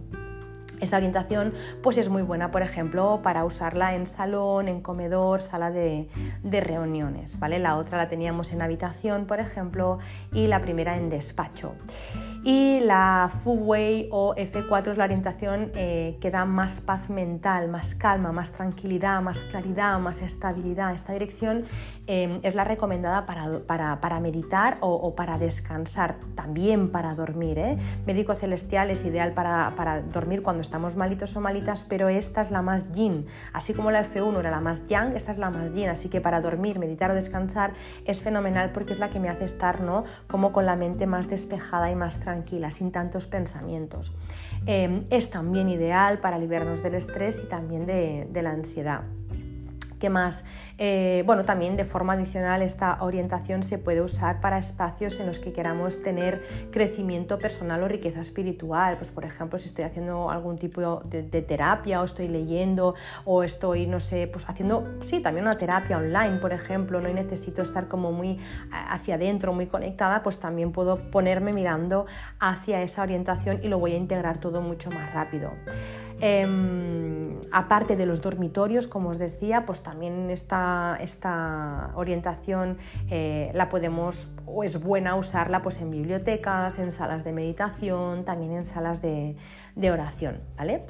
[0.80, 5.70] Esta orientación pues es muy buena, por ejemplo, para usarla en salón, en comedor, sala
[5.70, 6.08] de,
[6.42, 7.38] de, reuniones.
[7.38, 7.60] ¿vale?
[7.60, 10.00] La otra la teníamos en habitación, por ejemplo,
[10.32, 11.76] y la primera en despacho.
[12.44, 17.94] Y la Way o F4 es la orientación eh, que da más paz mental, más
[17.94, 20.92] calma, más tranquilidad, más claridad, más estabilidad.
[20.92, 21.62] Esta dirección
[22.08, 27.60] eh, es la recomendada para, para, meditar o, para descansar, también para dormir.
[27.60, 27.76] ¿eh?
[28.08, 32.50] Médico celestial es ideal para, para, dormir cuando estamos malitos o malitas, pero esta es
[32.50, 33.24] la más yin.
[33.52, 35.90] Así como la F1 era la más yang, esta es la más yin.
[35.90, 37.72] Así que para dormir, meditar o descansar
[38.04, 40.02] es fenomenal porque es la que me hace estar ¿no?
[40.26, 44.12] como con la mente más despejada y más tranquila tranquila, sin tantos pensamientos.
[44.66, 49.02] Em, es también ideal para liberarnos del estrés y también de la ansiedad.
[50.02, 50.44] ¿Qué más?
[50.78, 55.38] Eh, bueno, también de forma adicional esta orientación se puede usar para espacios en los
[55.38, 58.96] que queramos tener crecimiento personal o riqueza espiritual.
[58.96, 63.86] Pues por ejemplo, si estoy haciendo algún tipo de, terapia o estoy leyendo o estoy,
[63.86, 68.10] no sé, pues haciendo, sí, también una terapia online, por ejemplo, no necesito estar como
[68.10, 68.40] muy
[68.72, 72.06] hacia adentro, muy conectada, pues también puedo ponerme mirando
[72.40, 75.52] hacia esa orientación y lo voy a integrar todo mucho más rápido.
[76.20, 82.78] Em, aparte de los dormitorios, como os decía, pues también esta, esta orientación
[83.10, 88.52] eh, la podemos o es buena usarla pues en bibliotecas, en salas de meditación, también
[88.52, 89.36] en salas de,
[89.76, 90.40] de oración.
[90.56, 90.84] ¿vale?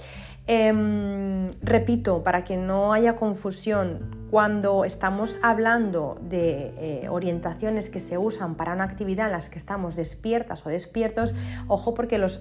[0.46, 8.16] Em, repito, para que no haya confusión, cuando estamos hablando de eh, orientaciones que se
[8.16, 11.34] usan para una actividad en las que estamos despiertas o despiertos,
[11.68, 12.40] ojo porque los,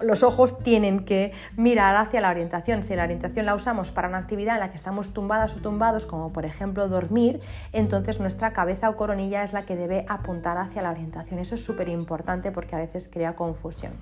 [0.00, 2.82] los ojos tienen que mirar hacia la orientación.
[2.82, 6.06] Si la orientación la usamos para una actividad en la que estamos tumbadas o tumbados,
[6.06, 7.40] como por ejemplo dormir,
[7.72, 11.40] entonces nuestra cabeza o coronilla es la que debe apuntar hacia la orientación.
[11.40, 13.92] Eso es súper importante porque a veces crea confusión.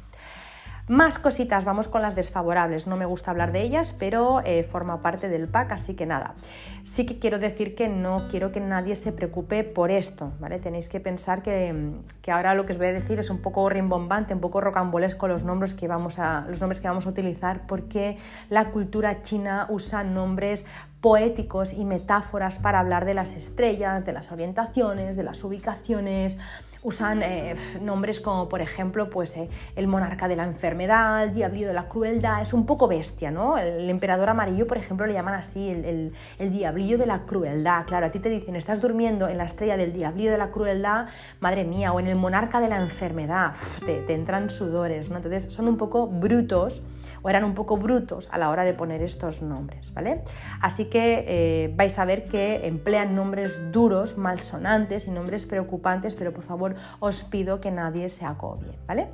[0.88, 2.86] Más cositas, vamos con las desfavorables.
[2.86, 6.34] No me gusta hablar de ellas, pero eh, forma parte del pack, así que nada.
[6.84, 10.60] Sí que quiero decir que no quiero que nadie se preocupe por esto, ¿vale?
[10.60, 11.74] Tenéis que pensar que,
[12.28, 15.42] ahora lo que os voy a decir es un poco rimbombante, un poco rocambolesco los
[15.42, 18.16] nombres que vamos a, los nombres que vamos a utilizar, porque
[18.48, 20.64] la cultura china usa nombres
[21.00, 26.38] poéticos y metáforas para hablar de las estrellas, de las orientaciones, de las ubicaciones,
[26.86, 31.66] usan eh, nombres como por ejemplo pues, eh, el monarca de la enfermedad, el diablillo
[31.66, 33.58] de la crueldad, es un poco bestia, ¿no?
[33.58, 37.86] El, emperador amarillo, por ejemplo, le llaman así, el, el, diablillo de la crueldad.
[37.86, 41.08] Claro, a ti te dicen, estás durmiendo en la estrella del diablillo de la crueldad,
[41.40, 43.52] madre mía, o en el monarca de la enfermedad,
[43.84, 45.16] te, te, entran sudores, ¿no?
[45.16, 46.82] Entonces son un poco brutos,
[47.26, 50.22] o eran un poco brutos a la hora de poner estos nombres, ¿vale?
[50.62, 56.32] Así que eh, vais a ver que emplean nombres duros, malsonantes y nombres preocupantes, pero
[56.32, 59.08] por favor os pido que nadie se agobie, ¿vale?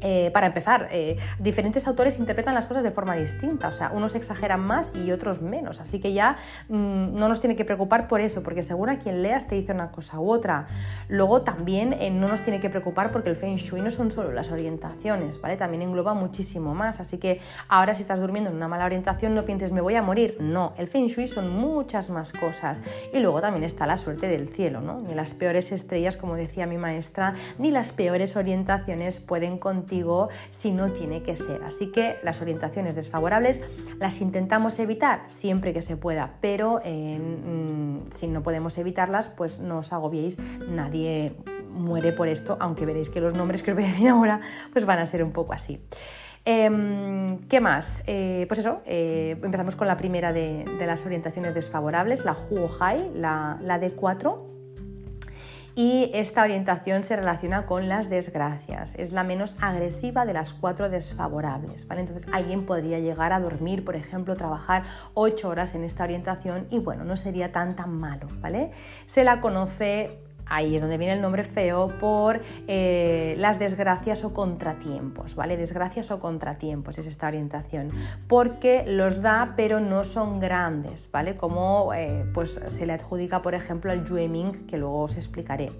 [0.00, 4.14] Eh, para empezar, eh, diferentes autores interpretan las cosas de forma distinta, o sea, unos
[4.14, 6.36] exageran más y otros menos, así que ya
[6.68, 9.72] mm, no nos tiene que preocupar por eso, porque según a quien leas te dice
[9.72, 10.66] una cosa u otra.
[11.08, 14.32] Luego también eh, no nos tiene que preocupar porque el Feng Shui no son solo
[14.32, 15.56] las orientaciones, ¿vale?
[15.56, 19.44] También engloba muchísimo más, así que ahora si estás durmiendo en una mala orientación no
[19.44, 22.80] pienses me voy a morir, no, el Feng Shui son muchas más cosas.
[23.12, 25.00] Y luego también está la suerte del cielo, ¿no?
[25.00, 29.87] Ni las peores estrellas, como decía mi maestra, ni las peores orientaciones pueden contar
[30.50, 31.62] si no tiene que ser.
[31.64, 33.62] Así que las orientaciones desfavorables
[33.98, 39.78] las intentamos evitar siempre que se pueda, pero mm, si no podemos evitarlas, pues no
[39.78, 41.34] os agobiéis, nadie
[41.70, 44.40] muere por esto, aunque veréis que los nombres que os voy a decir ahora
[44.72, 45.80] pues van a ser un poco así.
[46.44, 48.02] Em, ¿Qué más?
[48.06, 53.10] Eh, pues eso, eh, empezamos con la primera de, las orientaciones desfavorables, la Huo Hai,
[53.14, 54.57] la, la D4
[55.78, 58.96] y esta orientación se relaciona con las desgracias.
[58.96, 61.86] Es la menos agresiva de las cuatro desfavorables.
[61.86, 62.00] ¿vale?
[62.00, 64.82] Entonces alguien podría llegar a dormir, por ejemplo, trabajar
[65.14, 68.26] ocho horas en esta orientación y bueno, no sería tan tan malo.
[68.40, 68.72] ¿vale?
[69.06, 74.32] Se la conoce ahí es donde viene el nombre feo por eh, las desgracias o
[74.32, 75.56] contratiempos, ¿vale?
[75.56, 77.90] Desgracias o contratiempos es esta orientación,
[78.26, 81.36] porque los da pero no son grandes, ¿vale?
[81.36, 85.72] Como eh, pues se le adjudica, por ejemplo, al Yueming, que luego os explicaré.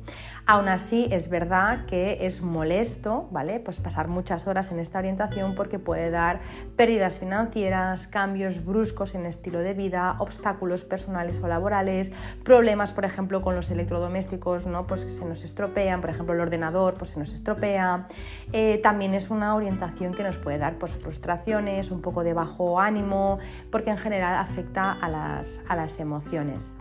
[0.47, 3.61] Aún así, es verdad que es molesto, ¿vale?
[3.61, 6.41] Pues pasar muchas horas en esta orientación porque puede dar
[6.77, 12.13] pérdidas financieras, cambios bruscos en estilo de vida, obstáculos personales o laborales,
[12.45, 17.11] problemas, por ejemplo, con los electrodomésticos pues se nos estropean, por ejemplo el ordenador pues
[17.11, 18.07] se nos estropea.
[18.53, 22.81] Eh, también es una orientación que nos puede dar pues, frustraciones, un poco de bajo
[22.81, 23.39] ánimo,
[23.71, 26.73] porque en general afecta a las, a las emociones.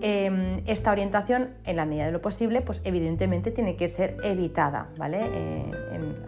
[0.00, 4.88] Em, esta orientación, en la medida de lo posible, pues evidentemente tiene que ser evitada,
[4.98, 5.20] ¿vale?
[5.22, 5.70] Eh,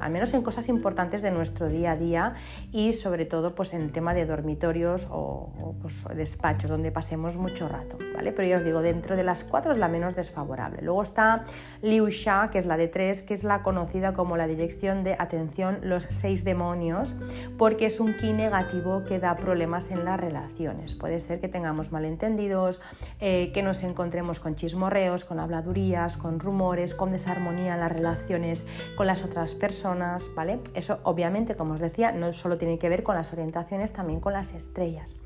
[0.00, 2.34] al menos en cosas importantes de nuestro día a día
[2.72, 7.68] y sobre todo pues en el tema de dormitorios o, pues, despachos donde pasemos mucho
[7.68, 8.32] rato, ¿vale?
[8.32, 10.82] Pero ya os digo, dentro de las cuatro es la menos desfavorable.
[10.88, 11.44] Luego está
[11.82, 15.16] Liu Sha, que es la de tres, que es la conocida como la dirección de
[15.18, 17.14] atención los seis demonios,
[17.58, 20.94] porque es un ki negativo que da problemas en las relaciones.
[20.94, 22.80] Puede ser que tengamos malentendidos,
[23.20, 28.66] eh, que nos encontremos con chismorreos, con habladurías, con rumores, con desarmonía en las relaciones
[28.96, 30.60] con las otras personas, ¿vale?
[30.72, 34.32] Eso obviamente, como os decía, no solo tiene que ver con las orientaciones, también con
[34.32, 35.16] las estrellas.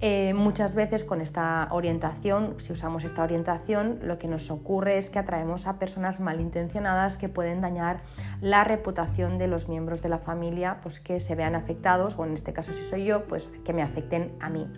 [0.00, 5.08] Eh, muchas veces con esta orientación, si usamos esta orientación, lo que nos ocurre es
[5.08, 8.02] que atraemos a personas malintencionadas que pueden dañar
[8.42, 12.34] la reputación de los miembros de la familia, pues que se vean afectados, o en
[12.34, 14.70] este caso si soy yo, pues que me afecten a mí.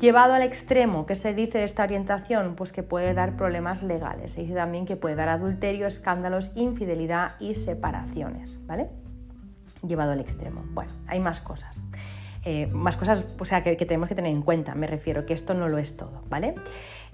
[0.00, 2.54] Llevado al extremo, ¿qué se dice de esta orientación?
[2.54, 4.32] Pues que puede dar problemas legales.
[4.32, 8.90] Se dice también que puede dar adulterio, escándalos, infidelidad y separaciones, ¿vale?
[9.86, 10.62] Llevado al extremo.
[10.72, 11.82] Bueno, hay más cosas.
[12.48, 15.52] Eh, más cosas o sea, que, tenemos que tener en cuenta, me refiero, que esto
[15.52, 16.54] no lo es todo, ¿vale?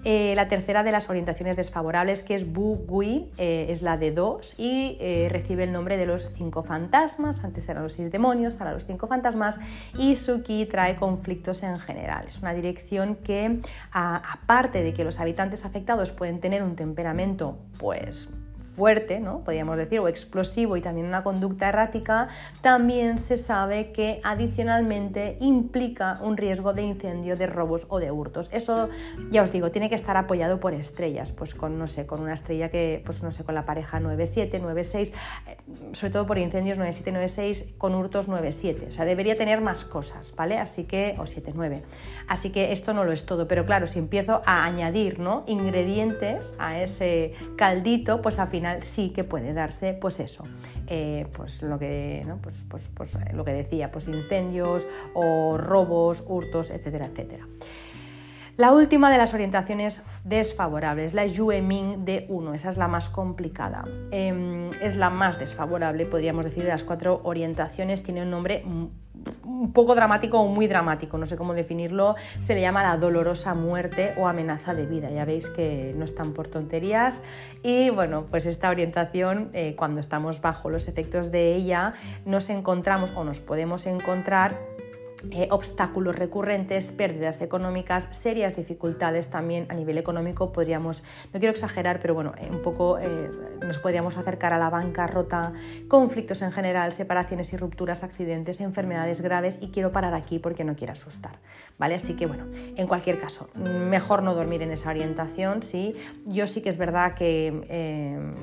[0.03, 4.11] Eh, la tercera de las orientaciones desfavorables, que es Bu Gui, eh, es la de
[4.11, 4.97] 2 y
[5.29, 9.07] recibe el nombre de los cinco fantasmas, antes eran los seis demonios, ahora los cinco
[9.07, 9.57] fantasmas,
[9.97, 12.25] y Suki trae conflictos en general.
[12.27, 13.59] Es una dirección que,
[13.91, 18.29] aparte de que los habitantes afectados pueden tener un temperamento, pues
[18.75, 19.43] fuerte, ¿no?
[19.43, 22.27] podríamos decir, o explosivo y también una conducta errática,
[22.61, 28.49] también se sabe que adicionalmente implica un riesgo de incendio, de robos o de hurtos.
[28.51, 28.89] Eso,
[29.29, 32.33] ya os digo, tiene que estar apoyado por estrellas, pues con, no sé, con una
[32.33, 35.13] estrella que, pues no sé, con la pareja 9-7, 9-6,
[35.47, 35.57] eh,
[35.91, 38.87] sobre todo por incendios 9-7, 9-6, con hurtos 9-7.
[38.87, 40.57] O sea, debería tener más cosas, ¿vale?
[40.57, 41.81] Así que, o 7-9.
[42.27, 45.43] Así que esto no lo es todo, pero claro, si empiezo a añadir, ¿no?
[45.47, 50.45] Ingredientes a ese caldito, pues al final sí que puede darse, pues eso,
[50.87, 56.69] eh, pues, lo que, pues, pues, pues, lo que decía, pues incendios o robos, hurtos,
[56.69, 57.45] etcétera, etcétera.
[58.55, 63.83] La última de las orientaciones desfavorables, la Yueming de 1, esa es la más complicada.
[64.11, 68.03] Em, es la más desfavorable, podríamos decir, de las cuatro orientaciones.
[68.03, 68.63] Tiene un nombre
[69.43, 73.53] un poco dramático o muy dramático, no sé cómo definirlo, se le llama la dolorosa
[73.53, 75.09] muerte o amenaza de vida.
[75.09, 77.21] Ya veis que no están por tonterías.
[77.61, 81.93] Y bueno, pues esta orientación, eh, cuando estamos bajo los efectos de ella,
[82.25, 84.57] nos encontramos o nos podemos encontrar
[85.31, 90.51] eh, obstáculos recurrentes, pérdidas económicas, serias dificultades también a nivel económico.
[90.51, 91.01] Podríamos,
[91.31, 93.29] no quiero exagerar, pero bueno, eh, un poco eh,
[93.65, 95.53] nos podríamos acercar a la bancarrota,
[95.87, 100.75] conflictos en general, separaciones y rupturas, accidentes, enfermedades graves y quiero parar aquí porque no
[100.75, 101.39] quiero asustar,
[101.77, 101.95] ¿vale?
[101.95, 105.93] Así que bueno, en cualquier caso, mejor no dormir en esa orientación, sí.
[106.25, 108.33] Yo sí que es verdad que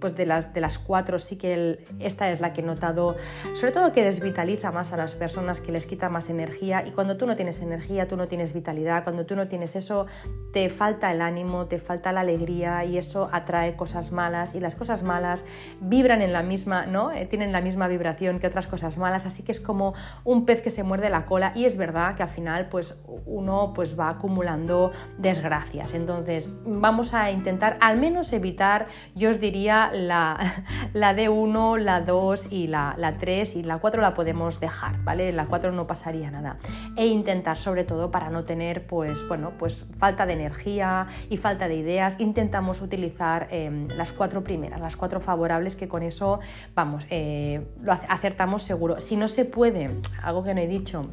[0.00, 3.16] pues de las, de las cuatro sí que esta es la que he notado,
[3.54, 7.16] sobre todo que desvitaliza más a las personas, que les quita más energía y cuando
[7.16, 10.06] tú no tienes energía, tú no tienes vitalidad, cuando tú no tienes eso,
[10.52, 14.74] te falta el ánimo, te falta la alegría y eso atrae cosas malas y las
[14.74, 15.44] cosas malas
[15.80, 17.12] vibran en la misma, ¿no?
[17.12, 19.94] Eh, tienen la misma vibración que otras cosas malas, así que es como
[20.24, 23.72] un pez que se muerde la cola y es verdad que al final pues uno
[23.74, 25.94] pues va acumulando desgracias.
[25.94, 32.52] Entonces, vamos a intentar al menos evitar, yo os diría la, la D1, la 2
[32.52, 35.32] y la, la, 3 y la 4 la podemos dejar, ¿vale?
[35.32, 36.58] La 4 no pasaría nada.
[36.96, 41.68] E intentar, sobre todo, para no tener, pues, bueno, pues falta de energía y falta
[41.68, 46.40] de ideas, intentamos utilizar em, las cuatro primeras, las cuatro favorables, que con eso,
[46.74, 49.00] vamos, eh, lo acertamos seguro.
[49.00, 49.90] Si no se puede,
[50.22, 51.08] algo que no he dicho,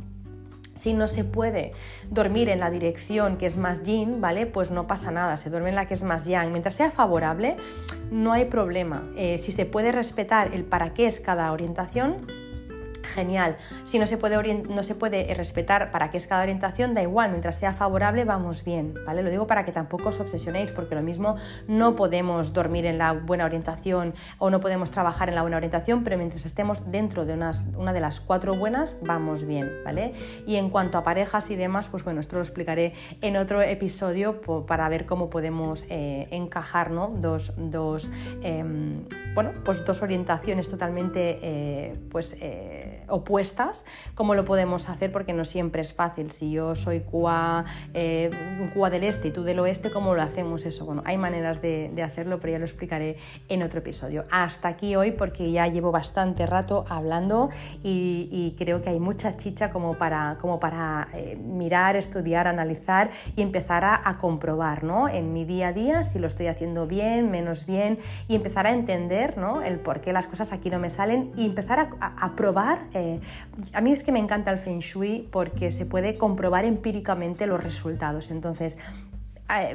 [0.74, 1.72] Si no se puede
[2.10, 4.46] dormir en la dirección que es más yin, ¿vale?
[4.46, 6.52] Pues no pasa nada, se duerme en la que es más yang.
[6.52, 7.56] Mientras sea favorable,
[8.12, 9.04] no hay problema.
[9.16, 12.28] Eh, si se puede respetar el para qué es cada orientación,
[13.04, 13.58] genial.
[13.84, 17.32] Si no se, puede no se puede respetar para qué es cada orientación, da igual,
[17.32, 19.24] mientras sea favorable vamos bien, ¿vale?
[19.24, 21.36] Lo digo para que tampoco os obsesionéis, porque lo mismo
[21.68, 26.04] no podemos dormir en la buena orientación o no podemos trabajar en la buena orientación,
[26.04, 30.14] pero mientras estemos dentro de unas, una de las cuatro buenas, vamos bien, ¿vale?
[30.46, 34.42] Y en cuanto a parejas y demás, pues bueno, esto lo explicaré en otro episodio
[34.66, 37.10] para ver cómo podemos eh, encajar, ¿no?
[37.10, 38.10] Dos, dos
[38.42, 42.38] em, bueno, pues dos orientaciones totalmente, eh, pues...
[42.40, 43.86] Eh, opuestas,
[44.16, 46.32] cómo lo podemos hacer porque no siempre es fácil.
[46.32, 48.32] Si yo soy Cuba, eh,
[48.92, 50.86] del este y tú del oeste, ¿cómo lo hacemos eso?
[50.86, 54.26] Bueno, hay maneras de, hacerlo, pero ya lo explicaré en otro episodio.
[54.30, 57.50] Hasta aquí hoy porque ya llevo bastante rato hablando
[57.84, 63.42] y, creo que hay mucha chicha como para, como para eh, mirar, estudiar, analizar y
[63.42, 65.10] empezar a, comprobar ¿no?
[65.10, 67.98] en mi día a día si lo estoy haciendo bien, menos bien
[68.28, 69.62] y empezar a entender ¿no?
[69.62, 73.03] el por qué las cosas aquí no me salen y empezar a, a probar eh,
[73.74, 77.62] a mí es que me encanta el Feng Shui porque se puede comprobar empíricamente los
[77.62, 78.32] resultados.
[78.32, 79.13] Entonces, eh,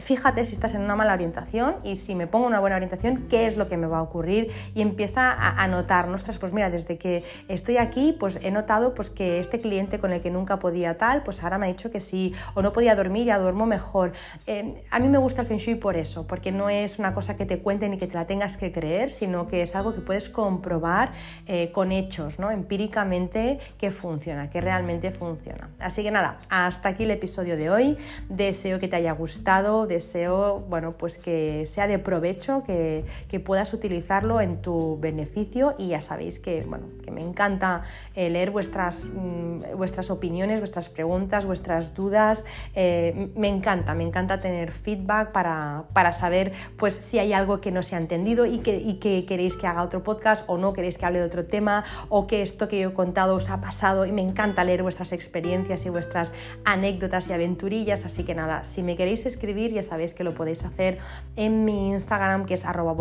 [0.00, 3.46] fíjate si estás en una mala orientación y si me pongo una buena orientación, qué
[3.46, 6.98] es lo que me va a ocurrir y empieza a, notar, ostras, pues mira, desde
[6.98, 10.98] que estoy aquí, pues he notado pues que este cliente con el que nunca podía
[10.98, 14.12] tal, pues ahora me ha dicho que sí, o no podía dormir, ya duermo mejor.
[14.46, 17.36] Eh, a mí me gusta el Feng Shui por eso, porque no es una cosa
[17.36, 20.00] que te cuenten y que te la tengas que creer, sino que es algo que
[20.00, 21.12] puedes comprobar
[21.46, 22.50] eh, con hechos, ¿no?
[22.50, 25.68] empíricamente, que funciona, que realmente funciona.
[25.78, 27.96] Así que nada, hasta aquí el episodio de hoy.
[28.28, 33.04] Deseo que te haya gustado deseo bueno, pues que sea de provecho, que,
[33.44, 37.82] puedas utilizarlo en tu beneficio y ya sabéis que, bueno, que me encanta
[38.16, 42.44] eh, leer vuestras, mm, vuestras opiniones, vuestras preguntas, vuestras dudas.
[42.74, 47.82] Eh, me encanta, me encanta tener feedback para, saber pues, si hay algo que no
[47.82, 50.98] se ha entendido y que, y que queréis que haga otro podcast o no queréis
[50.98, 54.04] que hable de otro tema o que esto que yo he contado os ha pasado
[54.04, 56.32] y me encanta leer vuestras experiencias y vuestras
[56.64, 58.04] anécdotas y aventurillas.
[58.04, 60.98] Así que nada, si me queréis escribir, ya sabéis que lo podéis hacer
[61.36, 62.94] en mi Instagram, que es arroba.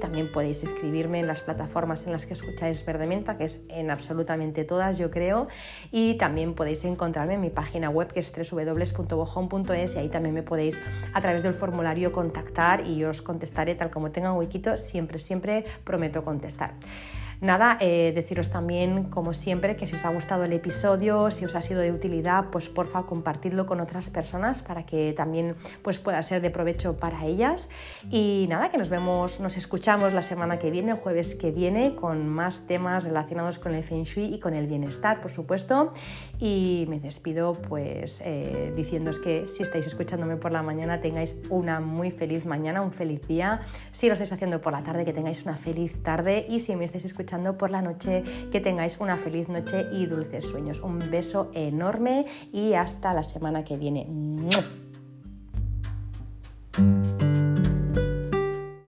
[0.00, 4.64] También podéis escribirme en las plataformas en las que escucháis Verdementa, que es en absolutamente
[4.64, 5.48] todas, yo creo.
[5.90, 10.42] Y también podéis encontrarme en mi página web, que es www.bojón.es, y ahí también me
[10.42, 10.80] podéis,
[11.12, 14.76] a través del formulario, contactar y yo os contestaré tal como tenga un huequito.
[14.76, 16.74] Siempre, siempre prometo contestar.
[17.40, 21.54] Nada, eh, deciros también, como siempre, que si os ha gustado el episodio, si os
[21.54, 26.22] ha sido de utilidad, pues porfa compartidlo con otras personas para que también pues, pueda
[26.22, 27.68] ser de provecho para ellas.
[28.10, 31.94] Y nada, que nos vemos, nos escuchamos la semana que viene, el jueves que viene,
[31.94, 35.92] con más temas relacionados con el Feng Shui y con el bienestar, por supuesto
[36.40, 41.80] y me despido pues eh, diciéndoos que si estáis escuchándome por la mañana tengáis una
[41.80, 43.60] muy feliz mañana, un feliz día,
[43.92, 46.84] si lo estáis haciendo por la tarde que tengáis una feliz tarde y si me
[46.84, 50.80] estáis escuchando por la noche que tengáis una feliz noche y dulces sueños.
[50.80, 54.06] Un beso enorme y hasta la semana que viene.
[54.08, 54.64] ¡Muah!